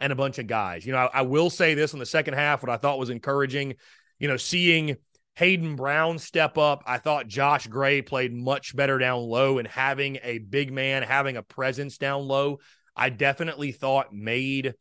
and 0.00 0.12
a 0.12 0.16
bunch 0.16 0.38
of 0.38 0.46
guys. 0.46 0.86
You 0.86 0.92
know, 0.92 0.98
I, 0.98 1.18
I 1.18 1.22
will 1.22 1.50
say 1.50 1.74
this 1.74 1.92
in 1.92 1.98
the 1.98 2.06
second 2.06 2.34
half, 2.34 2.62
what 2.62 2.70
I 2.70 2.78
thought 2.78 2.98
was 2.98 3.10
encouraging, 3.10 3.74
you 4.18 4.26
know, 4.26 4.38
seeing 4.38 4.96
Hayden 5.34 5.76
Brown 5.76 6.18
step 6.18 6.56
up. 6.56 6.82
I 6.86 6.96
thought 6.96 7.28
Josh 7.28 7.66
Gray 7.66 8.00
played 8.00 8.32
much 8.32 8.74
better 8.74 8.98
down 8.98 9.20
low 9.20 9.58
and 9.58 9.68
having 9.68 10.18
a 10.22 10.38
big 10.38 10.72
man, 10.72 11.02
having 11.02 11.36
a 11.36 11.42
presence 11.42 11.98
down 11.98 12.26
low, 12.26 12.58
I 12.96 13.10
definitely 13.10 13.72
thought 13.72 14.12
made 14.12 14.74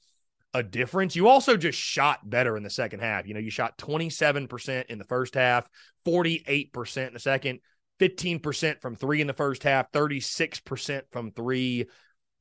a 0.53 0.63
difference. 0.63 1.15
You 1.15 1.27
also 1.27 1.55
just 1.55 1.79
shot 1.79 2.29
better 2.29 2.57
in 2.57 2.63
the 2.63 2.69
second 2.69 2.99
half. 2.99 3.27
You 3.27 3.33
know, 3.33 3.39
you 3.39 3.51
shot 3.51 3.77
27% 3.77 4.85
in 4.85 4.97
the 4.97 5.05
first 5.05 5.35
half, 5.35 5.67
48% 6.05 7.07
in 7.07 7.13
the 7.13 7.19
second, 7.19 7.59
15% 7.99 8.81
from 8.81 8.95
three 8.95 9.21
in 9.21 9.27
the 9.27 9.33
first 9.33 9.63
half, 9.63 9.91
36% 9.91 11.03
from 11.11 11.31
three 11.31 11.87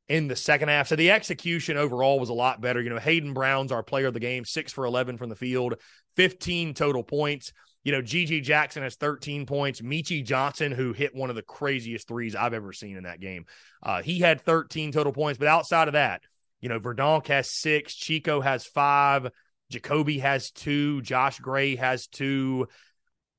in 0.08 0.26
the 0.26 0.36
second 0.36 0.68
half. 0.68 0.88
So 0.88 0.96
the 0.96 1.12
execution 1.12 1.76
overall 1.76 2.18
was 2.18 2.30
a 2.30 2.34
lot 2.34 2.60
better. 2.60 2.82
You 2.82 2.90
know, 2.90 2.98
Hayden 2.98 3.32
Brown's 3.32 3.70
our 3.70 3.82
player 3.82 4.08
of 4.08 4.14
the 4.14 4.20
game, 4.20 4.44
six 4.44 4.72
for 4.72 4.84
11 4.84 5.18
from 5.18 5.28
the 5.28 5.36
field, 5.36 5.74
15 6.16 6.74
total 6.74 7.04
points. 7.04 7.52
You 7.84 7.92
know, 7.92 8.02
GG 8.02 8.42
Jackson 8.42 8.82
has 8.82 8.96
13 8.96 9.46
points. 9.46 9.80
Meechie 9.80 10.24
Johnson, 10.24 10.72
who 10.72 10.92
hit 10.92 11.14
one 11.14 11.30
of 11.30 11.36
the 11.36 11.42
craziest 11.42 12.08
threes 12.08 12.34
I've 12.34 12.54
ever 12.54 12.72
seen 12.72 12.96
in 12.96 13.04
that 13.04 13.20
game, 13.20 13.46
uh, 13.82 14.02
he 14.02 14.18
had 14.18 14.42
13 14.42 14.92
total 14.92 15.12
points. 15.12 15.38
But 15.38 15.48
outside 15.48 15.88
of 15.88 15.94
that, 15.94 16.22
you 16.60 16.68
know, 16.68 16.80
Verdonk 16.80 17.26
has 17.28 17.50
six, 17.50 17.94
Chico 17.94 18.40
has 18.40 18.66
five, 18.66 19.28
Jacobi 19.72 20.20
has 20.20 20.50
two, 20.50 21.00
Josh 21.02 21.38
Gray 21.38 21.76
has 21.76 22.06
two, 22.06 22.68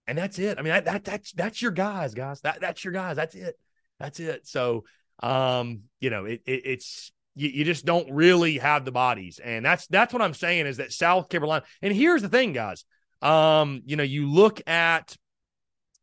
and 0.07 0.17
that's 0.17 0.39
it. 0.39 0.57
I 0.57 0.61
mean, 0.61 0.73
that, 0.73 0.85
that 0.85 1.03
that's 1.03 1.31
that's 1.33 1.61
your 1.61 1.71
guys, 1.71 2.13
guys. 2.13 2.41
That 2.41 2.59
that's 2.61 2.83
your 2.83 2.93
guys. 2.93 3.15
That's 3.15 3.35
it. 3.35 3.55
That's 3.99 4.19
it. 4.19 4.47
So, 4.47 4.83
um, 5.21 5.83
you 5.99 6.09
know, 6.09 6.25
it, 6.25 6.41
it 6.45 6.61
it's 6.65 7.11
you, 7.35 7.49
you 7.49 7.65
just 7.65 7.85
don't 7.85 8.11
really 8.11 8.57
have 8.57 8.85
the 8.85 8.91
bodies, 8.91 9.39
and 9.43 9.63
that's 9.63 9.87
that's 9.87 10.13
what 10.13 10.21
I'm 10.21 10.33
saying 10.33 10.65
is 10.65 10.77
that 10.77 10.91
South 10.91 11.29
Carolina. 11.29 11.63
And 11.81 11.93
here's 11.93 12.21
the 12.21 12.29
thing, 12.29 12.53
guys. 12.53 12.83
Um, 13.21 13.83
you 13.85 13.95
know, 13.95 14.03
you 14.03 14.29
look 14.29 14.67
at 14.67 15.15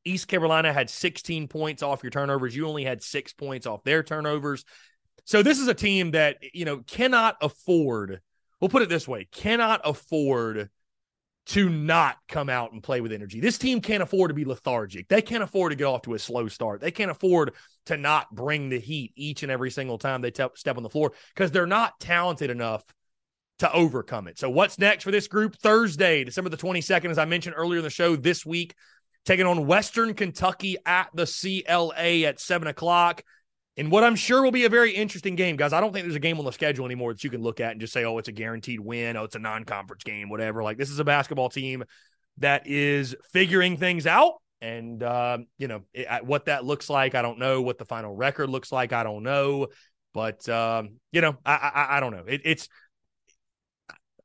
East 0.04 0.28
Carolina 0.28 0.72
had 0.72 0.88
16 0.88 1.48
points 1.48 1.82
off 1.82 2.02
your 2.02 2.10
turnovers. 2.10 2.54
You 2.54 2.68
only 2.68 2.84
had 2.84 3.02
six 3.02 3.32
points 3.32 3.66
off 3.66 3.82
their 3.84 4.02
turnovers. 4.02 4.64
So 5.24 5.42
this 5.42 5.58
is 5.58 5.68
a 5.68 5.74
team 5.74 6.12
that, 6.12 6.38
you 6.54 6.64
know, 6.64 6.78
cannot 6.86 7.36
afford, 7.40 8.20
we'll 8.60 8.68
put 8.68 8.82
it 8.82 8.88
this 8.88 9.06
way, 9.06 9.28
cannot 9.30 9.80
afford 9.84 10.70
to 11.48 11.70
not 11.70 12.18
come 12.28 12.50
out 12.50 12.72
and 12.72 12.82
play 12.82 13.00
with 13.00 13.10
energy. 13.10 13.40
This 13.40 13.56
team 13.56 13.80
can't 13.80 14.02
afford 14.02 14.28
to 14.28 14.34
be 14.34 14.44
lethargic. 14.44 15.08
They 15.08 15.22
can't 15.22 15.42
afford 15.42 15.72
to 15.72 15.76
get 15.76 15.84
off 15.84 16.02
to 16.02 16.12
a 16.12 16.18
slow 16.18 16.46
start. 16.46 16.82
They 16.82 16.90
can't 16.90 17.10
afford 17.10 17.54
to 17.86 17.96
not 17.96 18.34
bring 18.34 18.68
the 18.68 18.78
heat 18.78 19.12
each 19.16 19.42
and 19.42 19.50
every 19.50 19.70
single 19.70 19.96
time 19.96 20.20
they 20.20 20.30
te- 20.30 20.44
step 20.56 20.76
on 20.76 20.82
the 20.82 20.90
floor 20.90 21.12
because 21.34 21.50
they're 21.50 21.66
not 21.66 21.98
talented 22.00 22.50
enough 22.50 22.84
to 23.60 23.72
overcome 23.72 24.28
it. 24.28 24.38
So, 24.38 24.50
what's 24.50 24.78
next 24.78 25.04
for 25.04 25.10
this 25.10 25.26
group? 25.26 25.56
Thursday, 25.56 26.22
December 26.22 26.50
the 26.50 26.56
22nd, 26.58 27.10
as 27.10 27.18
I 27.18 27.24
mentioned 27.24 27.54
earlier 27.56 27.78
in 27.78 27.84
the 27.84 27.90
show 27.90 28.14
this 28.14 28.44
week, 28.44 28.74
taking 29.24 29.46
on 29.46 29.66
Western 29.66 30.14
Kentucky 30.14 30.76
at 30.84 31.08
the 31.14 31.26
CLA 31.26 32.26
at 32.28 32.40
seven 32.40 32.68
o'clock. 32.68 33.22
And 33.78 33.92
what 33.92 34.02
I'm 34.02 34.16
sure 34.16 34.42
will 34.42 34.50
be 34.50 34.64
a 34.64 34.68
very 34.68 34.90
interesting 34.90 35.36
game, 35.36 35.56
guys. 35.56 35.72
I 35.72 35.80
don't 35.80 35.92
think 35.92 36.04
there's 36.04 36.16
a 36.16 36.20
game 36.20 36.40
on 36.40 36.44
the 36.44 36.50
schedule 36.50 36.84
anymore 36.84 37.12
that 37.12 37.22
you 37.22 37.30
can 37.30 37.42
look 37.42 37.60
at 37.60 37.70
and 37.70 37.80
just 37.80 37.92
say, 37.92 38.04
oh, 38.04 38.18
it's 38.18 38.26
a 38.28 38.32
guaranteed 38.32 38.80
win. 38.80 39.16
Oh, 39.16 39.22
it's 39.22 39.36
a 39.36 39.38
non 39.38 39.64
conference 39.64 40.02
game, 40.02 40.28
whatever. 40.28 40.64
Like, 40.64 40.78
this 40.78 40.90
is 40.90 40.98
a 40.98 41.04
basketball 41.04 41.48
team 41.48 41.84
that 42.38 42.66
is 42.66 43.14
figuring 43.32 43.76
things 43.76 44.04
out. 44.04 44.34
And, 44.60 45.00
uh, 45.00 45.38
you 45.58 45.68
know, 45.68 45.82
it, 45.94 46.08
what 46.24 46.46
that 46.46 46.64
looks 46.64 46.90
like, 46.90 47.14
I 47.14 47.22
don't 47.22 47.38
know. 47.38 47.62
What 47.62 47.78
the 47.78 47.84
final 47.84 48.12
record 48.12 48.50
looks 48.50 48.72
like, 48.72 48.92
I 48.92 49.04
don't 49.04 49.22
know. 49.22 49.68
But, 50.12 50.48
um, 50.48 50.96
you 51.12 51.20
know, 51.20 51.36
I, 51.46 51.54
I, 51.54 51.96
I 51.96 52.00
don't 52.00 52.12
know. 52.12 52.24
It, 52.26 52.40
it's, 52.44 52.68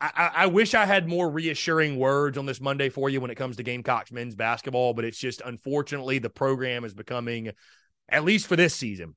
I, 0.01 0.31
I, 0.35 0.45
wish 0.47 0.73
I 0.73 0.85
had 0.85 1.07
more 1.07 1.29
reassuring 1.29 1.97
words 1.97 2.39
on 2.39 2.47
this 2.47 2.59
Monday 2.59 2.89
for 2.89 3.09
you 3.09 3.21
when 3.21 3.29
it 3.29 3.35
comes 3.35 3.57
to 3.57 3.63
Gamecocks 3.63 4.11
men's 4.11 4.35
basketball, 4.35 4.95
but 4.95 5.05
it's 5.05 5.19
just 5.19 5.41
unfortunately 5.45 6.17
the 6.17 6.29
program 6.29 6.83
is 6.83 6.93
becoming, 6.93 7.51
at 8.09 8.25
least 8.25 8.47
for 8.47 8.55
this 8.55 8.75
season, 8.75 9.15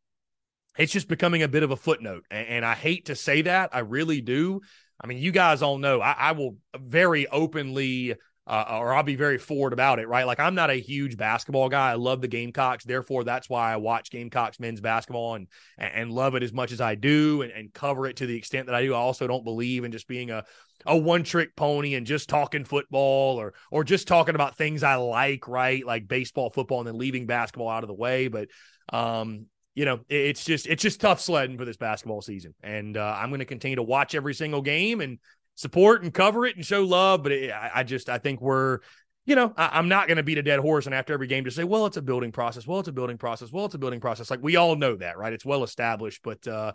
it's 0.78 0.92
just 0.92 1.08
becoming 1.08 1.42
a 1.42 1.48
bit 1.48 1.62
of 1.62 1.70
a 1.70 1.76
footnote. 1.76 2.24
And, 2.30 2.48
and 2.48 2.64
I 2.64 2.74
hate 2.74 3.06
to 3.06 3.14
say 3.14 3.42
that. 3.42 3.70
I 3.72 3.80
really 3.80 4.20
do. 4.20 4.60
I 5.00 5.06
mean, 5.06 5.18
you 5.18 5.32
guys 5.32 5.62
all 5.62 5.78
know 5.78 6.00
I, 6.00 6.12
I 6.12 6.32
will 6.32 6.56
very 6.78 7.26
openly 7.28 8.14
uh, 8.48 8.78
or 8.78 8.94
I'll 8.94 9.02
be 9.02 9.16
very 9.16 9.38
forward 9.38 9.72
about 9.72 9.98
it, 9.98 10.06
right? 10.06 10.24
Like 10.24 10.38
I'm 10.38 10.54
not 10.54 10.70
a 10.70 10.74
huge 10.74 11.16
basketball 11.16 11.68
guy. 11.68 11.90
I 11.90 11.94
love 11.94 12.20
the 12.20 12.28
Gamecocks, 12.28 12.84
therefore 12.84 13.24
that's 13.24 13.50
why 13.50 13.72
I 13.72 13.76
watch 13.76 14.10
Gamecocks 14.10 14.60
men's 14.60 14.80
basketball 14.80 15.34
and 15.34 15.48
and 15.76 16.12
love 16.12 16.36
it 16.36 16.44
as 16.44 16.52
much 16.52 16.70
as 16.70 16.80
I 16.80 16.94
do, 16.94 17.42
and, 17.42 17.50
and 17.50 17.72
cover 17.72 18.06
it 18.06 18.16
to 18.16 18.26
the 18.26 18.36
extent 18.36 18.66
that 18.66 18.74
I 18.74 18.82
do. 18.82 18.94
I 18.94 18.98
also 18.98 19.26
don't 19.26 19.44
believe 19.44 19.82
in 19.82 19.90
just 19.90 20.06
being 20.06 20.30
a 20.30 20.44
a 20.84 20.96
one 20.96 21.24
trick 21.24 21.56
pony 21.56 21.94
and 21.94 22.06
just 22.06 22.28
talking 22.28 22.64
football 22.64 23.36
or 23.36 23.54
or 23.72 23.82
just 23.82 24.06
talking 24.06 24.36
about 24.36 24.56
things 24.56 24.84
I 24.84 24.94
like, 24.94 25.48
right? 25.48 25.84
Like 25.84 26.06
baseball, 26.06 26.50
football, 26.50 26.78
and 26.78 26.86
then 26.86 26.98
leaving 26.98 27.26
basketball 27.26 27.68
out 27.68 27.82
of 27.82 27.88
the 27.88 27.94
way. 27.94 28.28
But 28.28 28.48
um, 28.92 29.46
you 29.76 29.84
know, 29.84 30.00
it's 30.08 30.42
just 30.42 30.66
it's 30.66 30.82
just 30.82 31.02
tough 31.02 31.20
sledding 31.20 31.58
for 31.58 31.66
this 31.66 31.76
basketball 31.76 32.22
season, 32.22 32.54
and 32.62 32.96
uh, 32.96 33.14
I'm 33.16 33.28
going 33.28 33.40
to 33.40 33.44
continue 33.44 33.76
to 33.76 33.82
watch 33.82 34.14
every 34.14 34.32
single 34.32 34.62
game 34.62 35.02
and 35.02 35.18
support 35.54 36.02
and 36.02 36.12
cover 36.12 36.46
it 36.46 36.56
and 36.56 36.64
show 36.64 36.82
love. 36.82 37.22
But 37.22 37.32
it, 37.32 37.52
I, 37.52 37.70
I, 37.74 37.82
just 37.82 38.08
I 38.08 38.16
think 38.16 38.40
we're, 38.40 38.78
you 39.26 39.36
know, 39.36 39.52
I, 39.54 39.78
am 39.78 39.88
not 39.88 40.08
going 40.08 40.16
to 40.16 40.22
beat 40.22 40.38
a 40.38 40.42
dead 40.42 40.60
horse 40.60 40.86
and 40.86 40.94
after 40.94 41.12
every 41.12 41.26
game 41.26 41.44
to 41.44 41.50
say, 41.50 41.62
well, 41.62 41.84
it's 41.84 41.98
a 41.98 42.02
building 42.02 42.32
process. 42.32 42.66
Well, 42.66 42.80
it's 42.80 42.88
a 42.88 42.92
building 42.92 43.18
process. 43.18 43.52
Well, 43.52 43.66
it's 43.66 43.74
a 43.74 43.78
building 43.78 44.00
process. 44.00 44.30
Like 44.30 44.42
we 44.42 44.56
all 44.56 44.76
know 44.76 44.96
that, 44.96 45.18
right? 45.18 45.34
It's 45.34 45.44
well 45.44 45.62
established. 45.62 46.22
But 46.22 46.48
uh, 46.48 46.72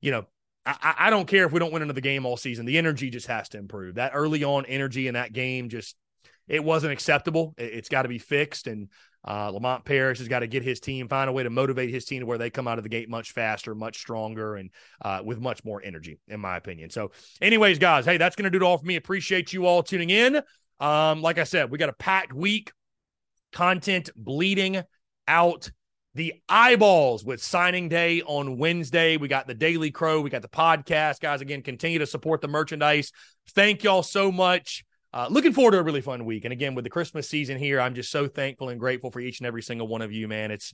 you 0.00 0.12
know, 0.12 0.24
I, 0.64 0.94
I 0.96 1.10
don't 1.10 1.26
care 1.26 1.44
if 1.44 1.50
we 1.50 1.58
don't 1.58 1.72
win 1.72 1.82
another 1.82 2.00
game 2.00 2.24
all 2.24 2.36
season. 2.36 2.66
The 2.66 2.78
energy 2.78 3.10
just 3.10 3.26
has 3.26 3.48
to 3.48 3.58
improve. 3.58 3.96
That 3.96 4.12
early 4.14 4.44
on 4.44 4.64
energy 4.64 5.08
in 5.08 5.14
that 5.14 5.32
game 5.32 5.70
just 5.70 5.96
it 6.46 6.62
wasn't 6.62 6.92
acceptable. 6.92 7.54
It, 7.58 7.74
has 7.74 7.88
got 7.88 8.02
to 8.02 8.08
be 8.08 8.18
fixed. 8.18 8.68
And 8.68 8.90
uh, 9.28 9.50
Lamont 9.50 9.84
Paris 9.84 10.18
has 10.20 10.28
got 10.28 10.38
to 10.38 10.46
get 10.46 10.62
his 10.62 10.80
team, 10.80 11.06
find 11.06 11.28
a 11.28 11.32
way 11.32 11.42
to 11.42 11.50
motivate 11.50 11.90
his 11.90 12.06
team 12.06 12.20
to 12.20 12.26
where 12.26 12.38
they 12.38 12.48
come 12.48 12.66
out 12.66 12.78
of 12.78 12.82
the 12.82 12.88
gate 12.88 13.10
much 13.10 13.32
faster, 13.32 13.74
much 13.74 13.98
stronger, 13.98 14.56
and 14.56 14.70
uh, 15.02 15.20
with 15.22 15.38
much 15.38 15.62
more 15.64 15.82
energy, 15.84 16.18
in 16.28 16.40
my 16.40 16.56
opinion. 16.56 16.88
So, 16.88 17.10
anyways, 17.42 17.78
guys, 17.78 18.06
hey, 18.06 18.16
that's 18.16 18.36
going 18.36 18.50
to 18.50 18.58
do 18.58 18.64
it 18.64 18.66
all 18.66 18.78
for 18.78 18.86
me. 18.86 18.96
Appreciate 18.96 19.52
you 19.52 19.66
all 19.66 19.82
tuning 19.82 20.08
in. 20.08 20.40
Um, 20.80 21.20
like 21.20 21.38
I 21.38 21.44
said, 21.44 21.70
we 21.70 21.76
got 21.76 21.90
a 21.90 21.94
packed 21.94 22.32
week, 22.32 22.72
content 23.52 24.08
bleeding 24.16 24.82
out 25.26 25.70
the 26.14 26.34
eyeballs 26.48 27.22
with 27.22 27.42
signing 27.42 27.90
day 27.90 28.22
on 28.22 28.56
Wednesday. 28.56 29.18
We 29.18 29.28
got 29.28 29.46
the 29.46 29.54
Daily 29.54 29.90
Crow, 29.90 30.22
we 30.22 30.30
got 30.30 30.42
the 30.42 30.48
podcast, 30.48 31.20
guys. 31.20 31.42
Again, 31.42 31.60
continue 31.60 31.98
to 31.98 32.06
support 32.06 32.40
the 32.40 32.48
merchandise. 32.48 33.12
Thank 33.50 33.84
y'all 33.84 34.02
so 34.02 34.32
much 34.32 34.84
uh, 35.12 35.28
looking 35.30 35.52
forward 35.52 35.72
to 35.72 35.78
a 35.78 35.82
really 35.82 36.00
fun 36.00 36.24
week. 36.24 36.44
And 36.44 36.52
again, 36.52 36.74
with 36.74 36.84
the 36.84 36.90
Christmas 36.90 37.28
season 37.28 37.58
here, 37.58 37.80
I'm 37.80 37.94
just 37.94 38.10
so 38.10 38.28
thankful 38.28 38.68
and 38.68 38.78
grateful 38.78 39.10
for 39.10 39.20
each 39.20 39.40
and 39.40 39.46
every 39.46 39.62
single 39.62 39.88
one 39.88 40.02
of 40.02 40.12
you, 40.12 40.28
man. 40.28 40.50
It's 40.50 40.72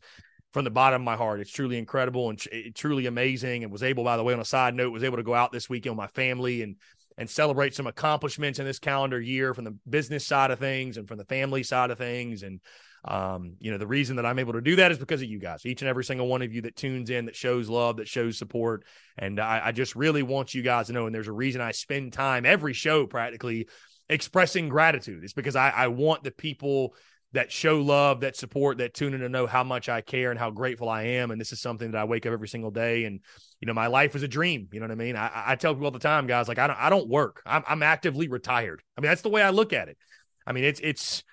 from 0.52 0.64
the 0.64 0.70
bottom 0.70 1.02
of 1.02 1.04
my 1.04 1.16
heart. 1.16 1.40
It's 1.40 1.50
truly 1.50 1.78
incredible 1.78 2.30
and 2.30 2.38
tr- 2.38 2.48
truly 2.74 3.06
amazing. 3.06 3.62
And 3.62 3.72
was 3.72 3.82
able, 3.82 4.04
by 4.04 4.16
the 4.16 4.24
way, 4.24 4.34
on 4.34 4.40
a 4.40 4.44
side 4.44 4.74
note, 4.74 4.92
was 4.92 5.04
able 5.04 5.16
to 5.16 5.22
go 5.22 5.34
out 5.34 5.52
this 5.52 5.68
weekend 5.68 5.96
with 5.96 6.04
my 6.04 6.08
family 6.08 6.62
and 6.62 6.76
and 7.16 7.30
celebrate 7.30 7.74
some 7.76 7.86
accomplishments 7.86 8.58
in 8.58 8.64
this 8.64 8.80
calendar 8.80 9.20
year 9.20 9.54
from 9.54 9.64
the 9.64 9.76
business 9.88 10.26
side 10.26 10.50
of 10.50 10.58
things 10.58 10.96
and 10.96 11.06
from 11.06 11.16
the 11.16 11.24
family 11.24 11.62
side 11.62 11.92
of 11.92 11.98
things. 11.98 12.42
And 12.42 12.60
um, 13.04 13.54
you 13.60 13.70
know, 13.70 13.78
the 13.78 13.86
reason 13.86 14.16
that 14.16 14.26
I'm 14.26 14.38
able 14.38 14.54
to 14.54 14.60
do 14.60 14.76
that 14.76 14.90
is 14.90 14.98
because 14.98 15.20
of 15.20 15.28
you 15.28 15.38
guys, 15.38 15.66
each 15.66 15.82
and 15.82 15.88
every 15.88 16.04
single 16.04 16.26
one 16.26 16.40
of 16.42 16.54
you 16.54 16.62
that 16.62 16.74
tunes 16.74 17.10
in, 17.10 17.26
that 17.26 17.36
shows 17.36 17.68
love, 17.68 17.98
that 17.98 18.08
shows 18.08 18.38
support. 18.38 18.84
And 19.18 19.38
I, 19.38 19.66
I 19.66 19.72
just 19.72 19.94
really 19.94 20.22
want 20.22 20.54
you 20.54 20.62
guys 20.62 20.86
to 20.86 20.94
know, 20.94 21.06
and 21.06 21.14
there's 21.14 21.28
a 21.28 21.32
reason 21.32 21.60
I 21.60 21.72
spend 21.72 22.14
time 22.14 22.46
every 22.46 22.72
show 22.72 23.06
practically 23.06 23.68
expressing 24.08 24.68
gratitude. 24.68 25.24
It's 25.24 25.32
because 25.32 25.56
I, 25.56 25.70
I 25.70 25.88
want 25.88 26.24
the 26.24 26.30
people 26.30 26.94
that 27.32 27.50
show 27.50 27.80
love, 27.80 28.20
that 28.20 28.36
support, 28.36 28.78
that 28.78 28.94
tune 28.94 29.12
in 29.12 29.20
to 29.20 29.28
know 29.28 29.46
how 29.46 29.64
much 29.64 29.88
I 29.88 30.00
care 30.02 30.30
and 30.30 30.38
how 30.38 30.50
grateful 30.50 30.88
I 30.88 31.02
am. 31.02 31.32
And 31.32 31.40
this 31.40 31.52
is 31.52 31.60
something 31.60 31.90
that 31.90 31.98
I 31.98 32.04
wake 32.04 32.26
up 32.26 32.32
every 32.32 32.46
single 32.46 32.70
day. 32.70 33.06
And, 33.06 33.18
you 33.60 33.66
know, 33.66 33.74
my 33.74 33.88
life 33.88 34.14
is 34.14 34.22
a 34.22 34.28
dream. 34.28 34.68
You 34.72 34.78
know 34.78 34.86
what 34.86 34.92
I 34.92 34.94
mean? 34.94 35.16
I, 35.16 35.30
I 35.46 35.56
tell 35.56 35.74
people 35.74 35.86
all 35.86 35.90
the 35.90 35.98
time, 35.98 36.28
guys, 36.28 36.46
like 36.46 36.60
I 36.60 36.68
don't, 36.68 36.78
I 36.78 36.90
don't 36.90 37.08
work. 37.08 37.42
I'm, 37.44 37.64
I'm 37.66 37.82
actively 37.82 38.28
retired. 38.28 38.82
I 38.96 39.00
mean, 39.00 39.08
that's 39.08 39.22
the 39.22 39.30
way 39.30 39.42
I 39.42 39.50
look 39.50 39.72
at 39.72 39.88
it. 39.88 39.98
I 40.46 40.52
mean, 40.52 40.62
it's, 40.62 40.78
it's, 40.80 41.24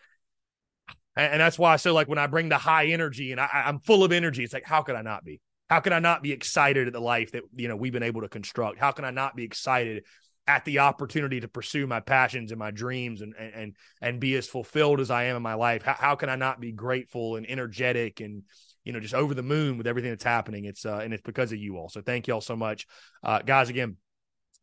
and 1.16 1.40
that's 1.40 1.60
why 1.60 1.74
I 1.74 1.76
say 1.76 1.92
like 1.92 2.08
when 2.08 2.18
I 2.18 2.26
bring 2.26 2.50
the 2.50 2.58
high 2.58 2.88
energy 2.88 3.32
and 3.32 3.40
I, 3.40 3.48
I'm 3.54 3.80
full 3.80 4.04
of 4.04 4.12
energy, 4.12 4.44
it's 4.44 4.54
like, 4.54 4.66
how 4.66 4.82
could 4.82 4.96
I 4.96 5.04
not 5.04 5.24
be? 5.24 5.40
How 5.70 5.82
can 5.82 5.94
I 5.94 6.00
not 6.00 6.24
be 6.24 6.32
excited 6.32 6.88
at 6.88 6.94
the 6.94 7.00
life 7.00 7.34
that, 7.34 7.44
you 7.56 7.68
know, 7.68 7.76
we've 7.76 7.94
been 7.94 8.02
able 8.02 8.22
to 8.22 8.30
construct? 8.30 8.80
How 8.80 8.92
can 8.92 9.06
I 9.06 9.12
not 9.12 9.36
be 9.36 9.44
excited 9.44 10.04
at 10.52 10.66
the 10.66 10.80
opportunity 10.80 11.40
to 11.40 11.48
pursue 11.48 11.88
my 11.88 12.02
passions 12.02 12.52
and 12.52 12.60
my 12.60 12.72
dreams 12.72 13.22
and 13.22 13.34
and 13.36 13.76
and 14.02 14.20
be 14.20 14.36
as 14.36 14.48
fulfilled 14.48 15.00
as 15.00 15.10
I 15.10 15.26
am 15.26 15.38
in 15.38 15.42
my 15.42 15.54
life. 15.54 15.82
How, 15.82 15.96
how 15.98 16.16
can 16.16 16.28
I 16.28 16.36
not 16.36 16.60
be 16.60 16.74
grateful 16.74 17.38
and 17.38 17.50
energetic 17.50 18.20
and 18.20 18.44
you 18.84 18.92
know 18.92 19.00
just 19.00 19.14
over 19.14 19.34
the 19.34 19.44
moon 19.44 19.78
with 19.78 19.88
everything 19.88 20.12
that's 20.12 20.26
happening? 20.26 20.66
It's 20.66 20.86
uh, 20.86 20.98
and 20.98 21.14
it's 21.14 21.24
because 21.24 21.54
of 21.54 21.60
you 21.60 21.78
all. 21.78 21.88
So 21.88 22.02
thank 22.02 22.28
you 22.28 22.34
all 22.34 22.42
so 22.42 22.56
much, 22.56 22.86
uh, 23.24 23.40
guys. 23.40 23.70
Again. 23.70 23.98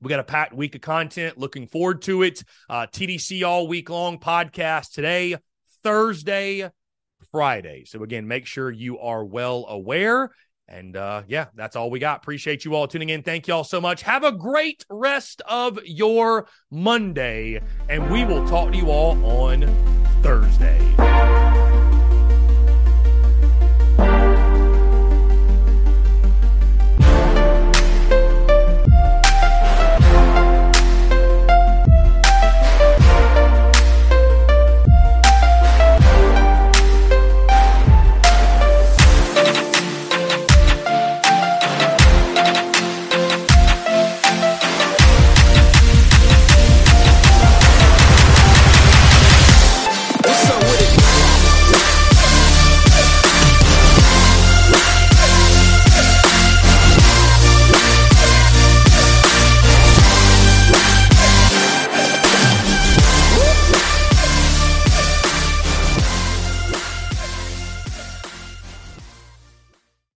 We 0.00 0.10
got 0.10 0.20
a 0.20 0.24
packed 0.24 0.54
week 0.54 0.76
of 0.76 0.80
content. 0.80 1.38
Looking 1.38 1.66
forward 1.66 2.02
to 2.02 2.22
it. 2.22 2.44
Uh, 2.70 2.86
TDC 2.86 3.44
all 3.44 3.66
week 3.66 3.90
long 3.90 4.20
podcast 4.20 4.92
today, 4.92 5.34
Thursday, 5.82 6.70
Friday. 7.32 7.84
So, 7.84 8.04
again, 8.04 8.28
make 8.28 8.46
sure 8.46 8.70
you 8.70 9.00
are 9.00 9.24
well 9.24 9.66
aware. 9.68 10.30
And 10.68 10.96
uh, 10.96 11.22
yeah, 11.26 11.46
that's 11.54 11.76
all 11.76 11.90
we 11.90 11.98
got. 11.98 12.18
Appreciate 12.18 12.64
you 12.64 12.74
all 12.74 12.86
tuning 12.86 13.08
in. 13.08 13.22
Thank 13.22 13.48
you 13.48 13.54
all 13.54 13.64
so 13.64 13.80
much. 13.80 14.02
Have 14.02 14.22
a 14.22 14.32
great 14.32 14.84
rest 14.90 15.40
of 15.48 15.78
your 15.84 16.46
Monday, 16.70 17.62
and 17.88 18.10
we 18.10 18.24
will 18.24 18.46
talk 18.46 18.72
to 18.72 18.76
you 18.76 18.90
all 18.90 19.24
on 19.24 19.62
Thursday. 20.22 21.07